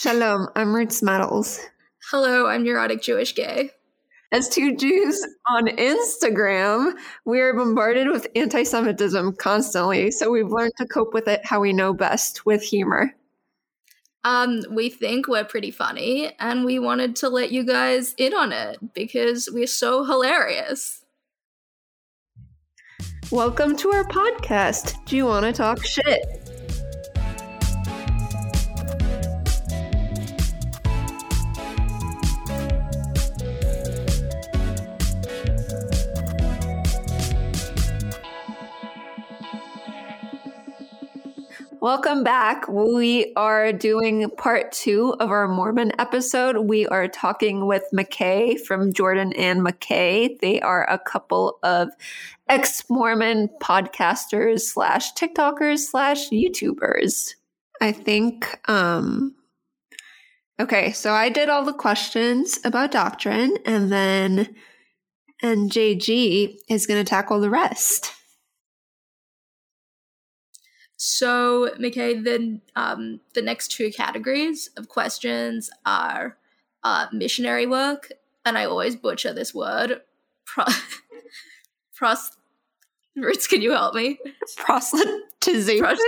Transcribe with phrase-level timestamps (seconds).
[0.00, 1.58] Shalom, I'm Roots Metals.
[2.12, 3.72] Hello, I'm neurotic Jewish gay.
[4.30, 6.92] As two Jews on Instagram,
[7.24, 11.58] we are bombarded with anti Semitism constantly, so we've learned to cope with it how
[11.58, 13.12] we know best with humor.
[14.22, 18.52] Um, we think we're pretty funny, and we wanted to let you guys in on
[18.52, 21.04] it because we're so hilarious.
[23.32, 25.04] Welcome to our podcast.
[25.06, 26.47] Jew Wanna Talk Shit?
[41.80, 42.66] Welcome back.
[42.66, 46.56] We are doing part two of our Mormon episode.
[46.56, 50.40] We are talking with McKay from Jordan and McKay.
[50.40, 51.90] They are a couple of
[52.48, 57.34] ex Mormon podcasters slash TikTokers slash YouTubers.
[57.80, 59.36] I think, um,
[60.58, 64.52] okay, so I did all the questions about doctrine and then
[65.44, 68.17] NJG is going to tackle the rest.
[71.00, 76.36] So, McKay, the um, the next two categories of questions are
[76.82, 78.10] uh, missionary work,
[78.44, 80.02] and I always butcher this word.
[80.44, 80.64] Pro-
[81.94, 82.32] pros-
[83.14, 84.18] Roots, can you help me?
[84.58, 85.78] Proselytization.
[85.78, 85.98] Pros-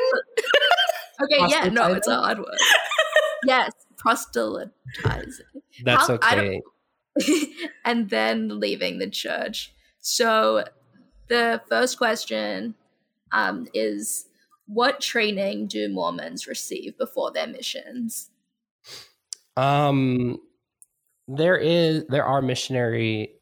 [1.22, 2.58] okay, yeah, no, it's a hard word.
[3.44, 4.72] yes, proselytizing.
[5.84, 6.62] That's How, okay.
[7.84, 9.72] and then leaving the church.
[10.00, 10.64] So,
[11.28, 12.74] the first question
[13.30, 14.26] um, is
[14.72, 18.30] what training do Mormons receive before their missions?
[19.56, 20.38] Um,
[21.26, 23.32] there is there are missionary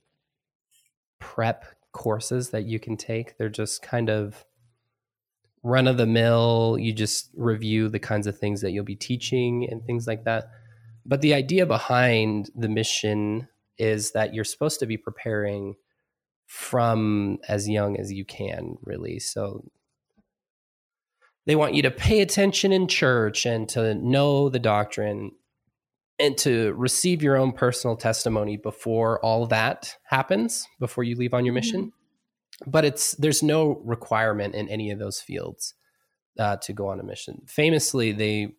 [1.19, 3.37] prep courses that you can take.
[3.37, 4.47] They're just kind of
[5.63, 6.79] run of the mill.
[6.81, 10.47] You just review the kinds of things that you'll be teaching and things like that.
[11.05, 15.75] But the idea behind the mission is that you're supposed to be preparing
[16.47, 19.19] from as young as you can, really.
[19.19, 19.71] So
[21.49, 25.33] they want you to pay attention in church and to know the doctrine
[26.19, 31.45] and to receive your own personal testimony before all that happens before you leave on
[31.45, 32.71] your mission mm-hmm.
[32.71, 35.75] but it's there's no requirement in any of those fields
[36.39, 38.55] uh, to go on a mission famously they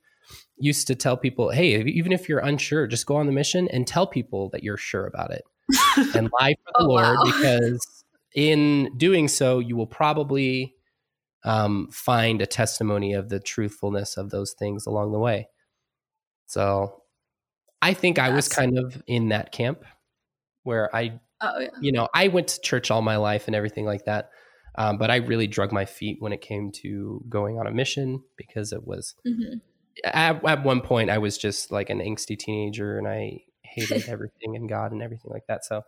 [0.58, 3.88] used to tell people hey even if you're unsure just go on the mission and
[3.88, 5.44] tell people that you're sure about it
[6.16, 7.24] and lie for the oh, lord wow.
[7.24, 10.74] because in doing so you will probably
[11.50, 15.50] um, find a testimony of the truthfulness of those things along the way.
[16.46, 17.02] So
[17.82, 18.30] I think yes.
[18.30, 19.84] I was kind of in that camp
[20.62, 21.70] where I, oh, yeah.
[21.82, 24.30] you know, I went to church all my life and everything like that.
[24.76, 28.22] Um, but I really drug my feet when it came to going on a mission
[28.38, 29.58] because it was mm-hmm.
[30.04, 34.56] at, at one point I was just like an angsty teenager and I hated everything
[34.56, 35.66] and God and everything like that.
[35.66, 35.82] So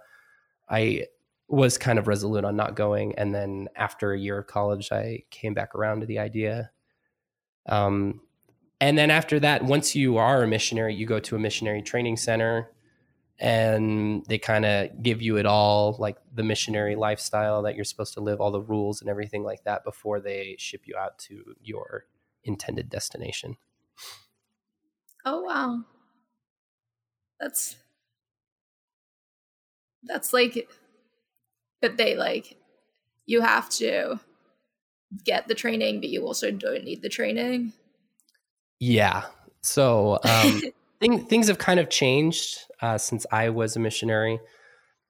[0.68, 1.06] I
[1.52, 3.14] was kind of resolute on not going.
[3.18, 6.72] And then after a year of college, I came back around to the idea.
[7.68, 8.22] Um,
[8.80, 12.16] and then after that, once you are a missionary, you go to a missionary training
[12.16, 12.72] center
[13.38, 18.14] and they kind of give you it all like the missionary lifestyle that you're supposed
[18.14, 21.56] to live, all the rules and everything like that before they ship you out to
[21.62, 22.06] your
[22.46, 23.58] intended destination.
[25.26, 25.84] Oh, wow.
[27.42, 27.76] That's
[30.04, 30.68] that's like
[31.82, 32.58] but they like
[33.26, 34.20] you have to
[35.24, 37.74] get the training, but you also don't need the training.
[38.80, 39.24] Yeah.
[39.62, 40.62] So um,
[41.00, 44.40] thing, things have kind of changed uh, since I was a missionary.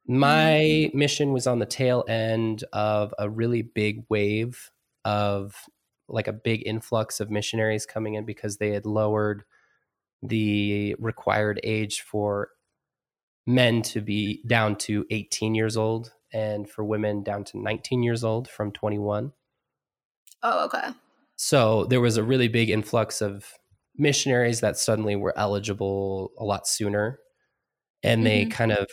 [0.08, 0.98] My mm-hmm.
[0.98, 4.72] mission was on the tail end of a really big wave
[5.06, 5.56] of
[6.08, 9.44] like a big influx of missionaries coming in because they had lowered
[10.22, 12.50] the required age for
[13.48, 18.24] men to be down to 18 years old and for women down to 19 years
[18.24, 19.34] old from 21.
[20.44, 20.90] Oh, okay.
[21.36, 23.53] So there was a really big influx of
[23.97, 27.19] missionaries that suddenly were eligible a lot sooner.
[28.04, 28.25] And mm-hmm.
[28.25, 28.88] they kind of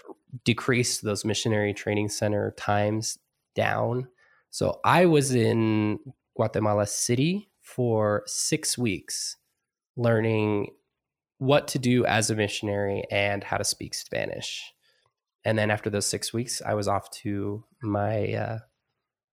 [0.44, 3.18] decreased those missionary training center times
[3.54, 4.08] down.
[4.50, 5.98] So I was in
[6.36, 9.36] Guatemala City for six weeks
[9.96, 10.68] learning
[11.38, 14.72] what to do as a missionary and how to speak Spanish
[15.44, 18.58] and then after those six weeks, I was off to my uh,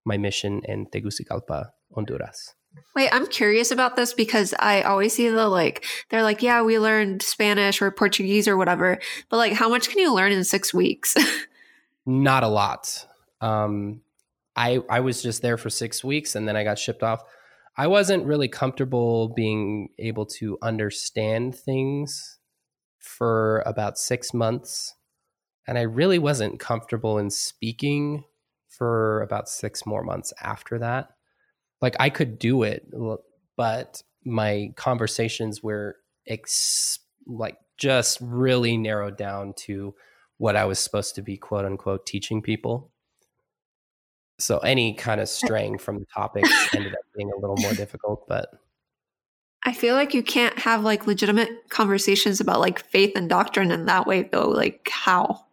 [0.05, 2.53] my mission in Tegucigalpa, Honduras.
[2.95, 6.79] Wait, I'm curious about this because I always see the like they're like, yeah, we
[6.79, 8.99] learned Spanish or Portuguese or whatever,
[9.29, 11.15] but like, how much can you learn in six weeks?
[12.05, 13.05] Not a lot.
[13.41, 14.01] Um,
[14.55, 17.23] I I was just there for six weeks and then I got shipped off.
[17.77, 22.39] I wasn't really comfortable being able to understand things
[22.99, 24.95] for about six months,
[25.67, 28.23] and I really wasn't comfortable in speaking
[28.69, 31.09] for about six more months after that.
[31.81, 32.87] Like I could do it,
[33.57, 35.97] but my conversations were
[36.27, 39.95] ex- like just really narrowed down to
[40.37, 42.91] what I was supposed to be quote unquote teaching people.
[44.39, 48.27] So any kind of straying from the topics ended up being a little more difficult,
[48.27, 48.49] but
[49.63, 53.85] I feel like you can't have like legitimate conversations about like faith and doctrine in
[53.85, 54.49] that way though.
[54.49, 55.45] Like how?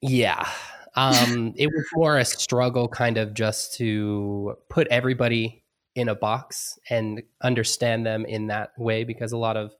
[0.00, 0.48] Yeah.
[0.94, 5.64] Um it was more a struggle kind of just to put everybody
[5.94, 9.74] in a box and understand them in that way because a lot of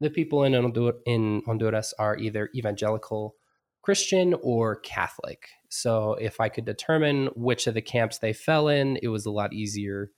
[0.00, 0.54] the people in
[1.06, 3.34] in Honduras are either evangelical
[3.82, 5.48] Christian or Catholic.
[5.68, 9.30] So if I could determine which of the camps they fell in, it was a
[9.30, 10.10] lot easier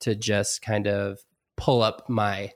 [0.00, 1.20] to just kind of
[1.56, 2.52] pull up my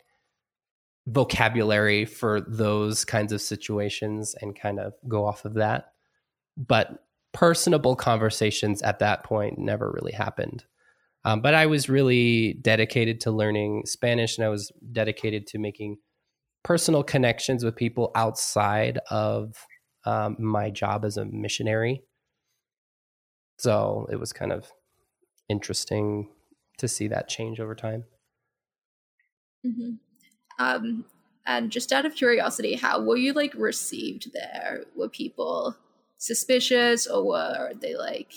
[1.07, 5.93] vocabulary for those kinds of situations and kind of go off of that.
[6.57, 10.65] But personable conversations at that point never really happened.
[11.25, 15.99] Um, but I was really dedicated to learning Spanish and I was dedicated to making
[16.63, 19.55] personal connections with people outside of
[20.05, 22.03] um, my job as a missionary.
[23.59, 24.71] So it was kind of
[25.49, 26.31] interesting
[26.79, 28.05] to see that change over time.
[29.67, 29.91] Mm-hmm.
[30.59, 31.05] Um,
[31.47, 34.85] and just out of curiosity, how were you like received there?
[34.95, 35.77] Were people
[36.19, 38.33] suspicious or were they like?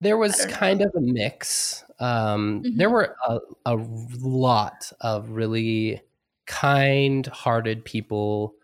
[0.00, 1.84] There was kind of a mix.
[1.98, 2.76] Um, mm-hmm.
[2.76, 3.76] There were a, a
[4.20, 6.02] lot of really
[6.46, 8.54] kind hearted people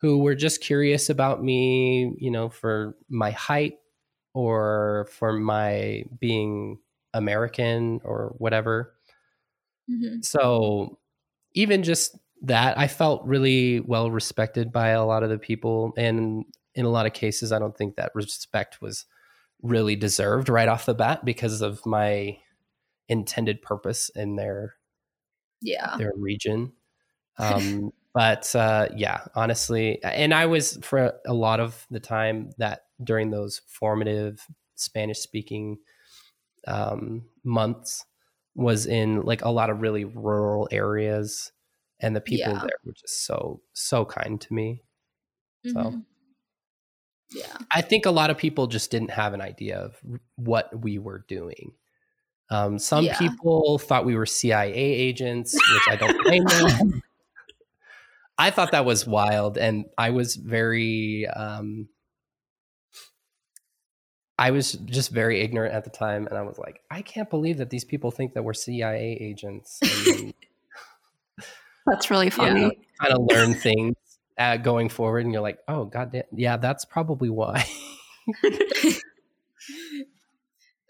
[0.00, 3.78] who were just curious about me, you know, for my height
[4.34, 6.78] or for my being
[7.14, 8.94] American or whatever.
[9.90, 10.20] Mm-hmm.
[10.20, 10.98] So
[11.54, 15.92] even just that, I felt really well respected by a lot of the people.
[15.96, 16.44] And
[16.74, 19.06] in a lot of cases, I don't think that respect was
[19.62, 22.38] really deserved right off the bat because of my
[23.08, 24.74] intended purpose in their
[25.60, 26.72] yeah their region
[27.38, 32.82] um, but uh, yeah, honestly, and I was for a lot of the time that
[33.02, 35.78] during those formative Spanish speaking
[36.68, 38.06] um, months
[38.54, 41.50] was in like a lot of really rural areas,
[41.98, 42.60] and the people yeah.
[42.60, 44.84] there were just so so kind to me.
[45.66, 45.82] Mm-hmm.
[45.82, 46.02] So.
[47.30, 47.56] Yeah.
[47.72, 50.00] I think a lot of people just didn't have an idea of
[50.36, 51.72] what we were doing.
[52.50, 53.18] Um, some yeah.
[53.18, 57.02] people thought we were CIA agents, which I don't blame them.
[58.36, 61.88] I thought that was wild, and I was very, um,
[64.36, 67.58] I was just very ignorant at the time, and I was like, I can't believe
[67.58, 69.78] that these people think that we're CIA agents.
[71.86, 72.62] that's really funny.
[72.62, 73.94] Yeah, kind of learn things
[74.38, 77.66] uh, going forward, and you're like, oh god, damn, yeah, that's probably why.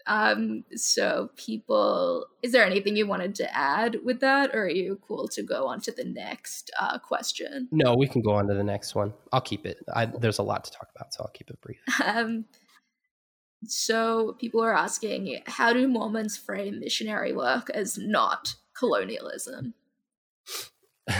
[0.07, 4.99] Um, so people, is there anything you wanted to add with that, or are you
[5.07, 7.67] cool to go on to the next uh, question?
[7.71, 9.13] No, we can go on to the next one.
[9.31, 9.77] I'll keep it.
[9.93, 11.79] I, there's a lot to talk about, so I'll keep it brief.
[12.05, 12.45] Um,
[13.67, 19.73] so people are asking, how do Mormons frame missionary work as not colonialism?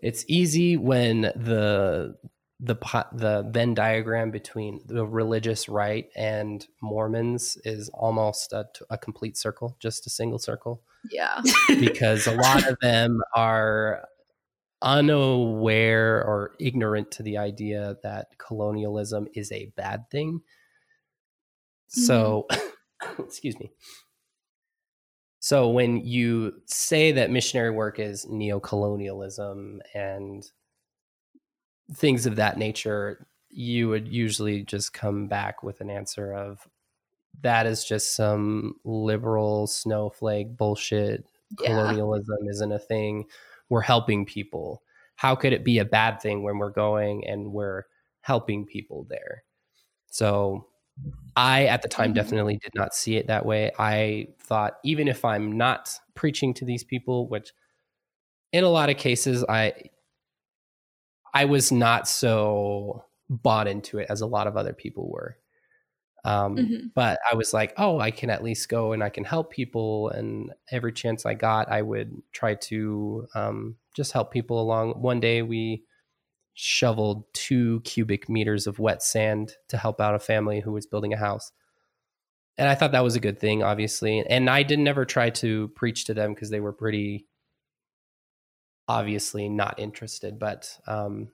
[0.00, 2.16] it's easy when the
[2.60, 2.74] the
[3.12, 9.76] the Venn diagram between the religious right and Mormons is almost a, a complete circle,
[9.78, 10.82] just a single circle.
[11.10, 14.06] Yeah, because a lot of them are
[14.82, 20.40] unaware or ignorant to the idea that colonialism is a bad thing.
[21.88, 23.22] So, mm-hmm.
[23.22, 23.72] excuse me.
[25.46, 30.44] So when you say that missionary work is neo-colonialism and
[31.94, 36.66] things of that nature, you would usually just come back with an answer of
[37.42, 41.24] that is just some liberal snowflake bullshit.
[41.60, 41.68] Yeah.
[41.68, 43.26] Colonialism isn't a thing.
[43.68, 44.82] We're helping people.
[45.14, 47.84] How could it be a bad thing when we're going and we're
[48.22, 49.44] helping people there?
[50.10, 50.66] So
[51.36, 52.14] I, at the time, mm-hmm.
[52.14, 53.70] definitely did not see it that way.
[53.78, 57.52] I thought, even if I'm not preaching to these people, which
[58.52, 59.74] in a lot of cases, I
[61.34, 65.36] I was not so bought into it as a lot of other people were.
[66.24, 66.86] Um, mm-hmm.
[66.94, 70.08] But I was like, oh, I can at least go and I can help people.
[70.08, 75.00] And every chance I got, I would try to um, just help people along.
[75.00, 75.84] One day we
[76.56, 81.12] shoveled two cubic meters of wet sand to help out a family who was building
[81.12, 81.52] a house.
[82.56, 84.24] And I thought that was a good thing, obviously.
[84.26, 87.26] And I didn't ever try to preach to them because they were pretty
[88.88, 90.38] obviously not interested.
[90.38, 91.28] But um,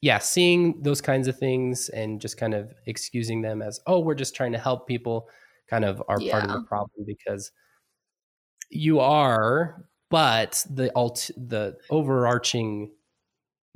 [0.00, 4.16] yeah, seeing those kinds of things and just kind of excusing them as, oh, we're
[4.16, 5.28] just trying to help people,
[5.70, 7.52] kind of are part of the problem because
[8.68, 12.90] you are, but the alt the overarching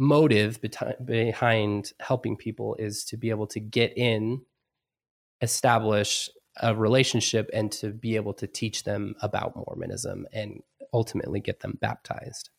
[0.02, 4.42] motive beti- behind helping people is to be able to get in,
[5.40, 6.28] establish
[6.60, 11.78] a relationship, and to be able to teach them about Mormonism and ultimately get them
[11.80, 12.50] baptized.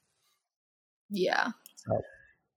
[1.10, 1.50] Yeah.
[1.76, 2.02] So-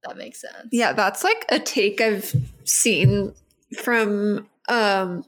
[0.05, 0.69] That makes sense.
[0.71, 2.33] Yeah, that's like a take I've
[2.65, 3.35] seen
[3.83, 5.25] from um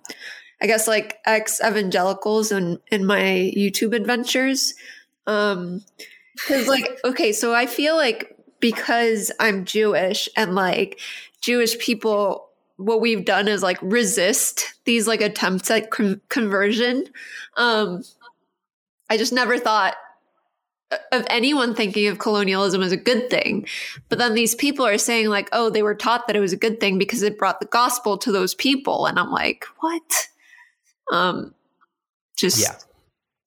[0.60, 4.74] I guess like ex evangelicals in in my YouTube adventures.
[5.26, 5.82] Um
[6.46, 11.00] cuz like okay, so I feel like because I'm Jewish and like
[11.40, 17.04] Jewish people what we've done is like resist these like attempts at con- conversion.
[17.56, 18.02] Um
[19.10, 19.96] I just never thought
[21.12, 23.66] of anyone thinking of colonialism as a good thing.
[24.08, 26.58] But then these people are saying, like, oh, they were taught that it was a
[26.58, 29.06] good thing because it brought the gospel to those people.
[29.06, 30.28] And I'm like, what?
[31.12, 31.54] Um,
[32.36, 32.76] just Yeah.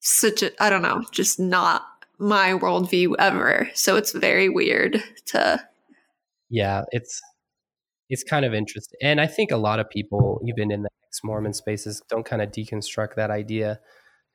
[0.00, 1.82] such a, I don't know, just not
[2.18, 3.70] my worldview ever.
[3.74, 5.60] So it's very weird to,
[6.48, 7.20] Yeah, it's
[8.08, 11.54] it's kind of interesting, and I think a lot of people, even in the ex-Mormon
[11.54, 13.80] spaces, don't kind of deconstruct that idea.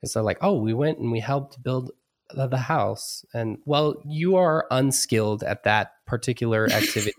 [0.00, 1.90] Because they're like, "Oh, we went and we helped build
[2.30, 7.14] the, the house," and well, you are unskilled at that particular activity,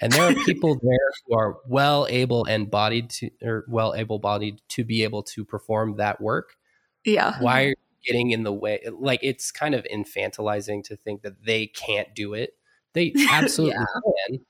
[0.00, 4.60] and there are people there who are well able and bodied to, or well able-bodied
[4.70, 6.56] to be able to perform that work.
[7.04, 7.36] yeah.
[7.40, 8.80] Why are you getting in the way?
[8.90, 12.54] Like, it's kind of infantilizing to think that they can't do it.
[12.94, 13.84] They absolutely
[14.28, 14.40] can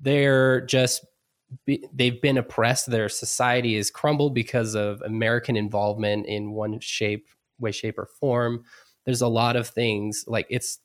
[0.00, 1.04] they're just
[1.64, 7.26] be, they've been oppressed their society is crumbled because of american involvement in one shape
[7.58, 8.62] way shape or form
[9.06, 10.78] there's a lot of things like it's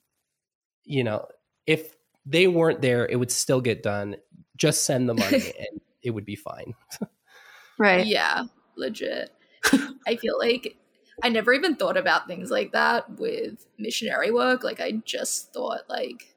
[0.84, 1.26] you know
[1.66, 4.16] if they weren't there it would still get done
[4.56, 6.74] just send the money and it would be fine
[7.78, 8.06] Right.
[8.06, 8.44] Yeah,
[8.76, 9.32] legit.
[10.06, 10.76] I feel like
[11.22, 14.64] I never even thought about things like that with missionary work.
[14.64, 16.34] Like I just thought like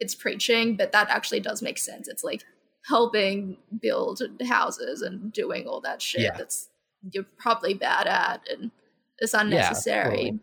[0.00, 2.08] it's preaching, but that actually does make sense.
[2.08, 2.44] It's like
[2.88, 6.36] helping build houses and doing all that shit Yeah.
[6.36, 6.68] that's
[7.12, 8.70] you're probably bad at and
[9.18, 10.04] it's unnecessary.
[10.04, 10.38] totally.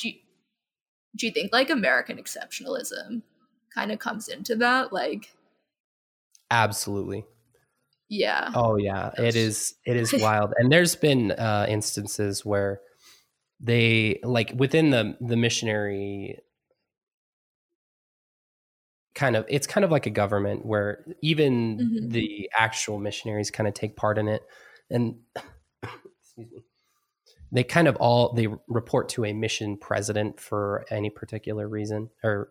[0.00, 0.14] Do you,
[1.16, 3.22] do you think like American exceptionalism
[3.74, 4.92] kind of comes into that?
[4.92, 5.32] Like,
[6.50, 7.24] absolutely
[8.10, 8.50] yeah.
[8.54, 9.74] Oh yeah, it is.
[9.86, 12.80] It is wild, and there's been uh, instances where
[13.60, 16.40] they like within the the missionary
[19.14, 22.10] kind of it's kind of like a government where even Mhm.
[22.12, 24.42] the actual missionaries kind of take part in it
[24.88, 25.16] and
[25.82, 26.64] excuse me
[27.52, 32.50] they kind of all they report to a mission president for any particular reason or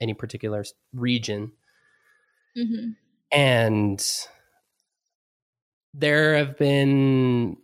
[0.00, 0.64] any particular
[0.94, 1.52] region
[2.54, 2.90] hmm
[3.32, 4.26] and
[5.94, 7.56] there have been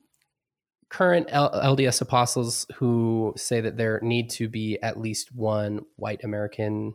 [0.89, 6.23] current L- LDS apostles who say that there need to be at least one white
[6.25, 6.95] American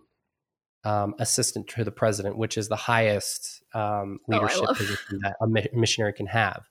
[0.84, 5.36] um, assistant to the president, which is the highest um, Oh, leadership love- position that
[5.42, 6.64] a mi- missionary can have.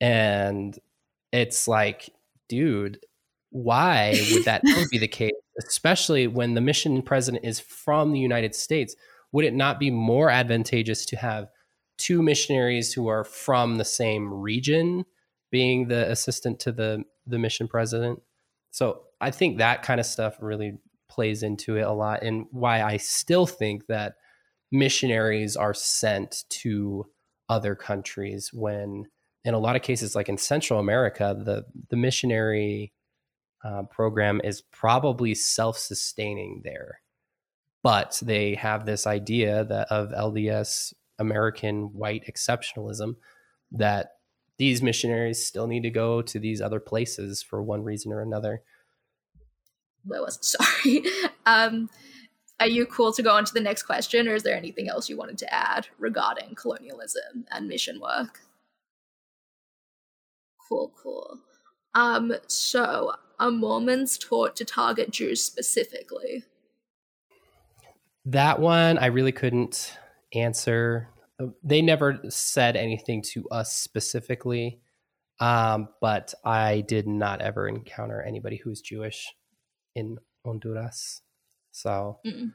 [0.00, 0.78] And
[1.32, 2.10] it's like,
[2.48, 2.98] dude,
[3.50, 5.32] why would that be the case?
[5.66, 8.96] Especially when the mission president is from the United States.
[9.32, 11.48] Would it not be more advantageous to have
[11.98, 15.04] two missionaries who are from the same region
[15.50, 18.20] being the assistant to the the mission president?
[18.70, 22.82] So I think that kind of stuff really plays into it a lot and why
[22.82, 24.14] I still think that
[24.72, 27.06] missionaries are sent to
[27.48, 29.06] other countries when
[29.44, 32.92] in a lot of cases like in Central America the the missionary
[33.64, 37.00] uh, program is probably self-sustaining there
[37.84, 43.16] but they have this idea that of LDS American white exceptionalism
[43.72, 44.12] that
[44.56, 48.62] these missionaries still need to go to these other places for one reason or another.
[50.04, 51.02] where was sorry.
[51.46, 51.90] Um
[52.60, 55.08] are you cool to go on to the next question or is there anything else
[55.08, 58.40] you wanted to add regarding colonialism and mission work?
[60.68, 61.40] Cool cool.
[61.94, 66.44] Um so are mormons taught to target jews specifically?
[68.24, 69.98] That one I really couldn't
[70.34, 71.08] answer.
[71.62, 74.80] They never said anything to us specifically,
[75.40, 79.34] um, but I did not ever encounter anybody who's Jewish
[79.94, 81.22] in Honduras.
[81.72, 82.52] So Mm.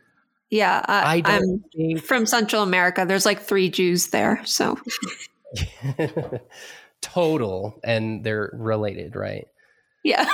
[0.50, 0.84] Yeah.
[0.88, 3.06] I, I don't I'm think from Central America.
[3.08, 4.42] There's like three Jews there.
[4.46, 4.80] So
[7.02, 9.48] total, and they're related, right?
[10.04, 10.26] yeah.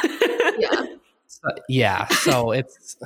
[0.58, 0.86] yeah
[1.28, 2.08] So- yeah.
[2.08, 2.98] So it's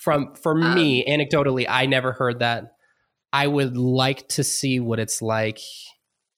[0.00, 2.75] from for Um, me anecdotally i never heard that
[3.42, 5.60] i would like to see what it's like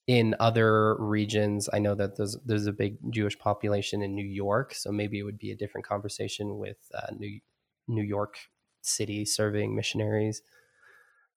[0.07, 1.69] in other regions.
[1.71, 5.23] I know that there's there's a big jewish population in new york so maybe it
[5.23, 7.39] would be a different conversation with uh, new
[7.87, 8.33] new york
[8.81, 10.41] city serving missionaries.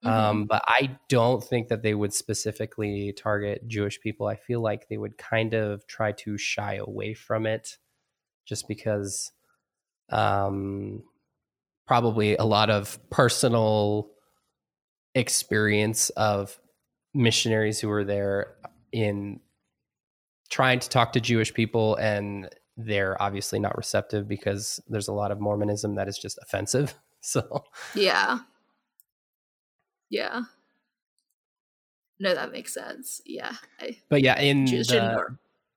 [0.04, 0.10] Mhm.
[0.10, 4.26] um, but i don't think that they would specifically target jewish people.
[4.26, 7.78] I feel like they would kind of try to shy away from it
[8.46, 9.32] just because
[10.10, 11.04] um,
[11.86, 14.11] probably a lot of personal
[15.14, 16.58] experience of
[17.14, 18.54] missionaries who were there
[18.92, 19.40] in
[20.50, 25.30] trying to talk to Jewish people and they're obviously not receptive because there's a lot
[25.30, 26.94] of Mormonism that is just offensive.
[27.24, 27.62] So
[27.94, 28.40] Yeah.
[30.10, 30.42] Yeah.
[32.18, 33.20] No, that makes sense.
[33.24, 33.52] Yeah.
[33.80, 35.36] I, but yeah, in the-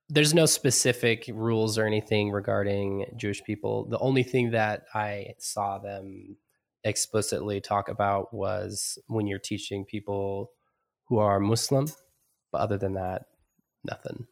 [0.09, 3.85] there's no specific rules or anything regarding Jewish people.
[3.85, 6.35] The only thing that I saw them
[6.85, 10.51] explicitly talk about was when you're teaching people
[11.09, 11.87] who are Muslim.
[12.53, 13.23] But other than that,
[13.83, 14.27] nothing.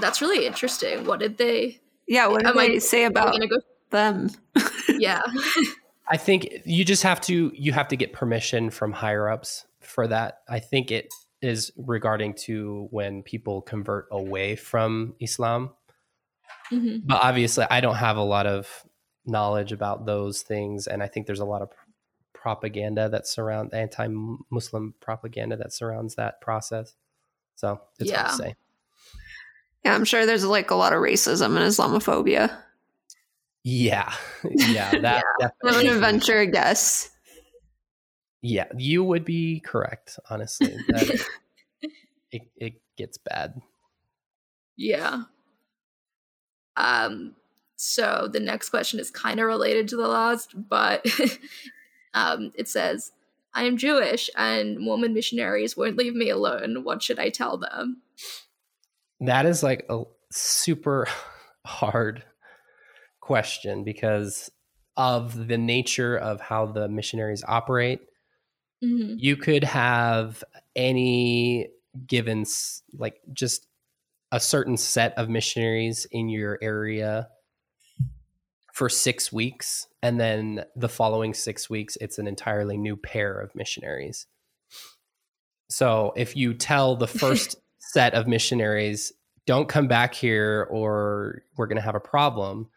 [0.00, 1.04] That's really interesting.
[1.04, 1.80] What did they?
[2.06, 3.56] Yeah, what did Am I- they say about go?
[3.90, 4.30] them?
[4.88, 5.20] Yeah.
[6.08, 10.06] I think you just have to you have to get permission from higher ups for
[10.06, 10.38] that.
[10.48, 11.08] I think it
[11.42, 15.70] is regarding to when people convert away from Islam.
[16.70, 18.68] hmm but obviously i don't have a lot of
[19.26, 21.70] knowledge about those things and i think there's a lot of
[22.32, 26.94] propaganda that surround anti-muslim propaganda that surrounds that process
[27.56, 28.36] so it's hard to Yeah.
[28.36, 28.54] say
[29.84, 32.56] Yeah, I'm sure there's like a lot of racism and Islamophobia.
[33.64, 34.12] yeah
[34.50, 37.10] yeah that I'm definitely gonna venture a guess.
[38.42, 41.08] yeah you would be correct honestly that
[42.30, 43.60] it, it gets bad
[44.76, 45.22] Yeah.
[46.76, 47.34] Um.
[47.76, 51.06] So the next question is kind of related to the last, but
[52.14, 53.12] um, it says,
[53.54, 56.84] "I am Jewish, and Mormon missionaries won't leave me alone.
[56.84, 58.02] What should I tell them?"
[59.20, 61.08] that is like a super
[61.66, 62.22] hard
[63.20, 64.50] question because
[64.96, 68.00] of the nature of how the missionaries operate
[68.82, 71.68] hmm you could have any
[72.06, 72.44] given
[72.98, 73.66] like just
[74.32, 77.28] a certain set of missionaries in your area
[78.76, 83.54] for six weeks and then the following six weeks it's an entirely new pair of
[83.54, 84.26] missionaries
[85.70, 89.14] so if you tell the first set of missionaries
[89.46, 92.68] don't come back here or we're going to have a problem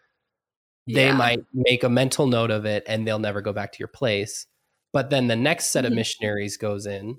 [0.87, 1.17] they Yeah.
[1.17, 4.47] might make a mental note of it and they'll never go back to your place
[4.93, 5.95] but then the next set of Mhm.
[5.95, 7.17] missionaries goes in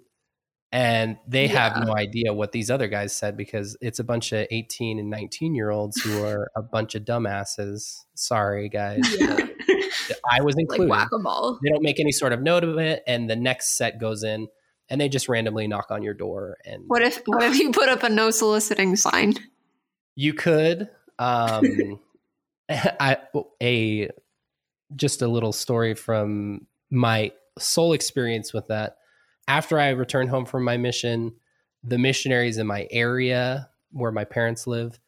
[0.72, 4.46] and they have no idea what these other guys said because it's a bunch of
[4.50, 9.46] 18 and 19 year olds who are a bunch of dumbasses sorry guys Yeah.
[10.30, 11.58] i was Like included whack a mole.
[11.62, 14.48] they don't make any sort of note of it and the next set goes in
[14.88, 17.88] and they just randomly knock on your door and What if what if you put
[17.88, 19.34] up a no soliciting sign?
[20.16, 20.88] You could.
[21.18, 22.00] Um,
[22.68, 23.18] I
[23.62, 24.10] a
[24.96, 28.96] just a little story from my sole experience with that.
[29.50, 31.34] After I returned home from my mission,
[31.82, 35.00] the missionaries in my area where my parents live,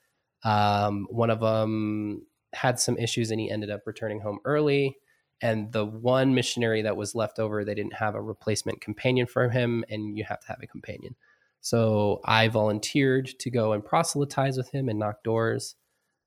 [0.42, 4.96] um, one of them had some issues and he ended up returning home early.
[5.40, 9.48] And the one missionary that was left over, they didn't have a replacement companion for
[9.48, 11.14] him, and you have to have a companion.
[11.60, 15.76] So I volunteered to go and proselytize with him and knock doors.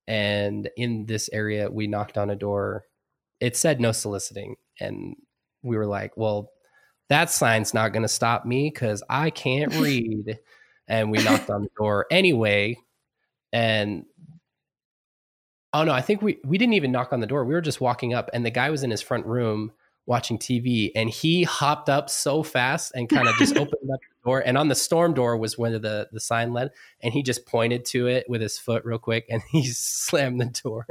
[0.08, 2.86] And in this area, we knocked on a door.
[3.42, 4.56] It said no soliciting.
[4.80, 5.18] And
[5.64, 6.52] we were like, well,
[7.10, 10.40] that sign's not going to stop me because I can't read.
[10.88, 12.78] and we knocked on the door anyway.
[13.54, 14.06] And
[15.74, 17.46] oh no, I think we, we didn't even knock on the door.
[17.46, 19.72] We were just walking up, and the guy was in his front room
[20.06, 24.30] watching TV and he hopped up so fast and kind of just opened up the
[24.30, 24.40] door.
[24.46, 26.72] And on the storm door was where the, the sign led.
[27.02, 30.46] And he just pointed to it with his foot real quick and he slammed the
[30.46, 30.86] door.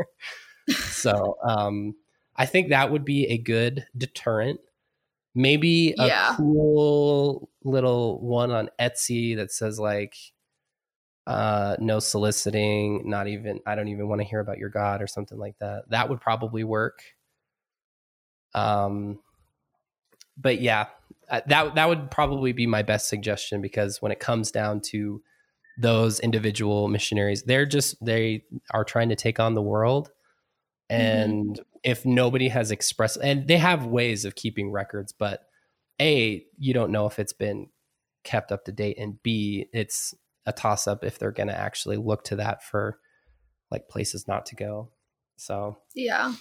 [0.68, 1.94] so um,
[2.36, 4.60] I think that would be a good deterrent.
[5.34, 6.34] Maybe a Yeah.
[6.36, 10.14] cool little one on Etsy that says like,
[11.26, 15.06] uh, no soliciting, not even, I don't even want to hear about your God or
[15.06, 15.84] something like that.
[15.88, 17.02] That would probably work.
[18.54, 19.18] Um,
[20.36, 20.86] but yeah,
[21.30, 25.22] uh, that that would probably be my best suggestion because when it comes down to
[25.78, 30.10] those individual missionaries, they're just they are trying to take on the world,
[30.90, 35.46] and if nobody has expressed, and they have ways of keeping records, but
[36.00, 37.68] a you don't know if it's been
[38.24, 40.14] kept up to date, and b it's
[40.46, 42.98] a toss up if they're going to actually look to that for
[43.70, 44.90] like places not to go.
[45.36, 46.34] So Yeah.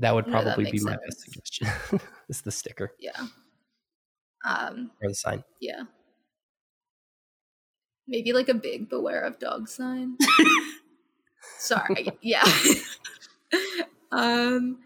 [0.00, 2.00] That would No, that probably be makes my best suggestion.
[2.28, 3.26] is the sticker Yeah.
[4.44, 5.42] Um, or the sign.
[5.60, 5.82] yeah.
[8.06, 10.16] Maybe like a big beware of dog sign.
[11.58, 12.10] Sorry.
[12.22, 12.44] Yeah.
[14.12, 14.78] um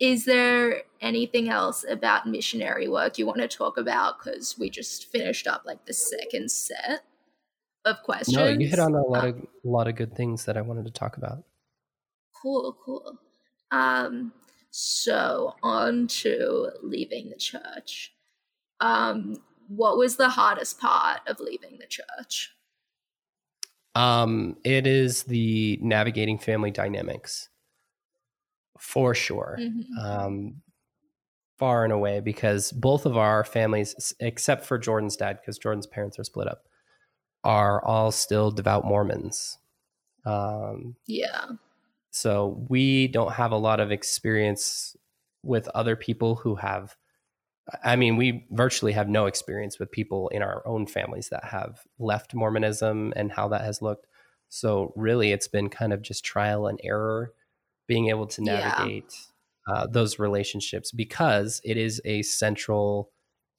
[0.00, 5.10] is there anything else about missionary work you want to talk about cuz we just
[5.10, 7.04] finished up like the second set
[7.84, 8.36] of questions.
[8.36, 10.60] No, you hit on a lot Um, of a lot of good things that I
[10.60, 11.44] wanted to talk about.
[12.42, 13.18] Cool, cool.
[13.70, 14.32] Um,
[14.70, 18.14] so on to leaving the church.
[18.80, 22.54] Um, what was the hardest part of leaving the church?
[23.94, 27.48] Um, it is the navigating family dynamics
[28.78, 29.58] for sure.
[29.58, 29.86] Mhm.
[30.00, 30.62] Um,
[31.58, 36.18] far and away because both of our families, except for Jordan's dad, because Jordan's parents
[36.18, 36.64] are split up,
[37.44, 39.58] are all still devout Mormons.
[40.26, 41.56] Um, Yeah.
[42.10, 44.96] so we don't have a lot of experience
[45.42, 46.96] with other people who have
[47.84, 51.82] I mean, we virtually have no experience with people in our own families that have
[51.98, 54.06] left Mormonism and how that has looked.
[54.48, 57.32] So really it's been kind of just trial and error
[57.88, 58.60] being able to Yeah.
[58.60, 59.16] navigate
[59.66, 63.10] uh, those relationships because it is a central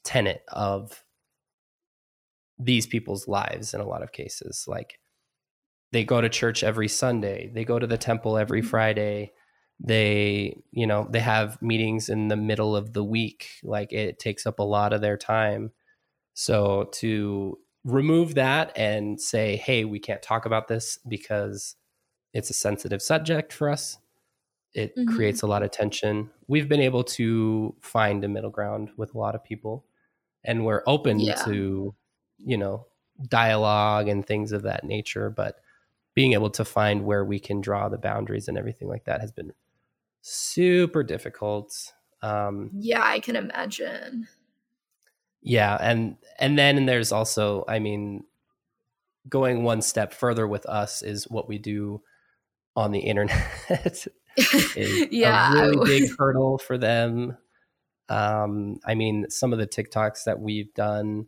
[0.05, 1.03] tenet of
[2.57, 4.99] these people's lives in a lot of cases like
[5.91, 8.65] they go to church every sunday they go to the temple every Mhm.
[8.65, 9.31] friday
[9.79, 14.45] they you know they have meetings in the middle of the week like it takes
[14.45, 15.71] up a lot of their time
[16.33, 21.75] so to remove that and say hey we can't talk about this because
[22.33, 23.97] it's a sensitive subject for us
[24.73, 25.07] it Mhm.
[25.07, 29.17] creates a lot of tension we've been able to find a middle ground with a
[29.17, 29.85] lot of people
[30.43, 31.43] and we're open Yeah.
[31.43, 31.95] to
[32.37, 32.85] you know
[33.27, 35.61] dialogue and things of that nature but
[36.15, 39.31] being able to find where we can draw the boundaries and everything like that has
[39.31, 39.53] been
[40.21, 44.27] super difficult um Yeah, I can imagine.
[45.41, 48.23] yeah and and then there's also i mean
[49.27, 52.01] going one step further with us is what we do
[52.75, 54.07] on the internet
[55.11, 55.51] yeah.
[55.51, 57.37] a really big hurdle for them.
[58.09, 61.27] Um, I mean, some of the TikToks that we've done,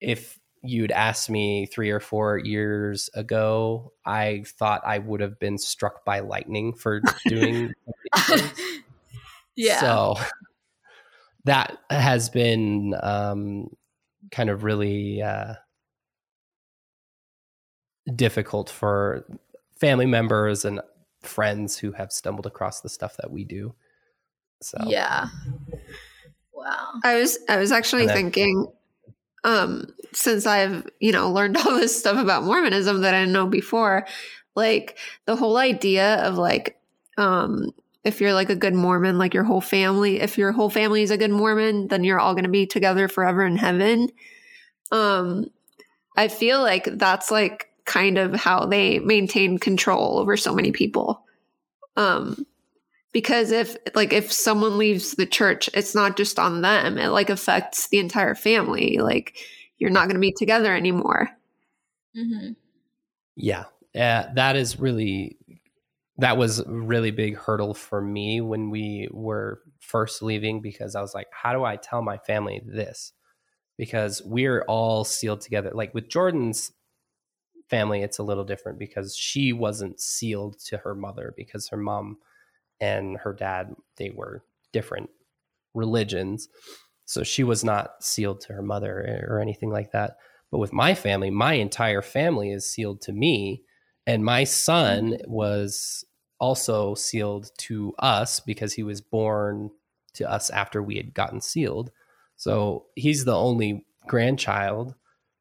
[0.00, 5.58] if you'd asked me three or four years ago, I thought I would have been
[5.58, 7.72] struck by lightning for doing.
[8.16, 8.82] some of these things.
[9.54, 9.80] yeah.
[9.80, 10.14] So
[11.44, 13.68] that has been um,
[14.30, 15.54] kind of really uh,
[18.14, 19.26] difficult for
[19.78, 20.80] family members and
[21.26, 23.74] friends who have stumbled across the stuff that we do.
[24.62, 25.26] So Yeah.
[26.52, 26.94] Wow.
[27.04, 28.72] I was I was actually then- thinking,
[29.44, 33.46] um, since I've you know learned all this stuff about Mormonism that I didn't know
[33.46, 34.06] before,
[34.54, 36.80] like the whole idea of like,
[37.18, 37.72] um,
[38.04, 41.10] if you're like a good Mormon, like your whole family, if your whole family is
[41.10, 44.08] a good Mormon, then you're all going to be together forever in heaven.
[44.92, 45.50] Um,
[46.16, 51.24] I feel like that's like kind of how they maintain control over so many people.
[51.96, 52.46] Um,
[53.12, 57.30] because if like if someone leaves the church it's not just on them it like
[57.30, 59.38] affects the entire family like
[59.78, 61.30] you're not going to be together anymore
[62.16, 62.52] Mm-hmm.
[63.34, 65.36] yeah, uh, that is really
[66.18, 71.02] that was a really big hurdle for me when we were first leaving because I
[71.02, 73.12] was like, how do I tell my family this?
[73.76, 75.72] Because we're all sealed together.
[75.74, 76.72] Like with Jordan's
[77.68, 82.18] family, it's a little different because she wasn't sealed to her mother because her mom
[82.80, 85.10] and her dad they were different
[85.74, 86.48] religions.
[87.04, 90.18] So she was not sealed to her mother or anything like that.
[90.50, 93.62] But with my family my entire family is sealed to me
[94.06, 95.30] and my son mm-hmm.
[95.30, 96.04] was
[96.38, 99.70] also sealed to us because he was born
[100.14, 101.90] to us after we had gotten sealed.
[102.36, 104.94] So he's the only grandchild.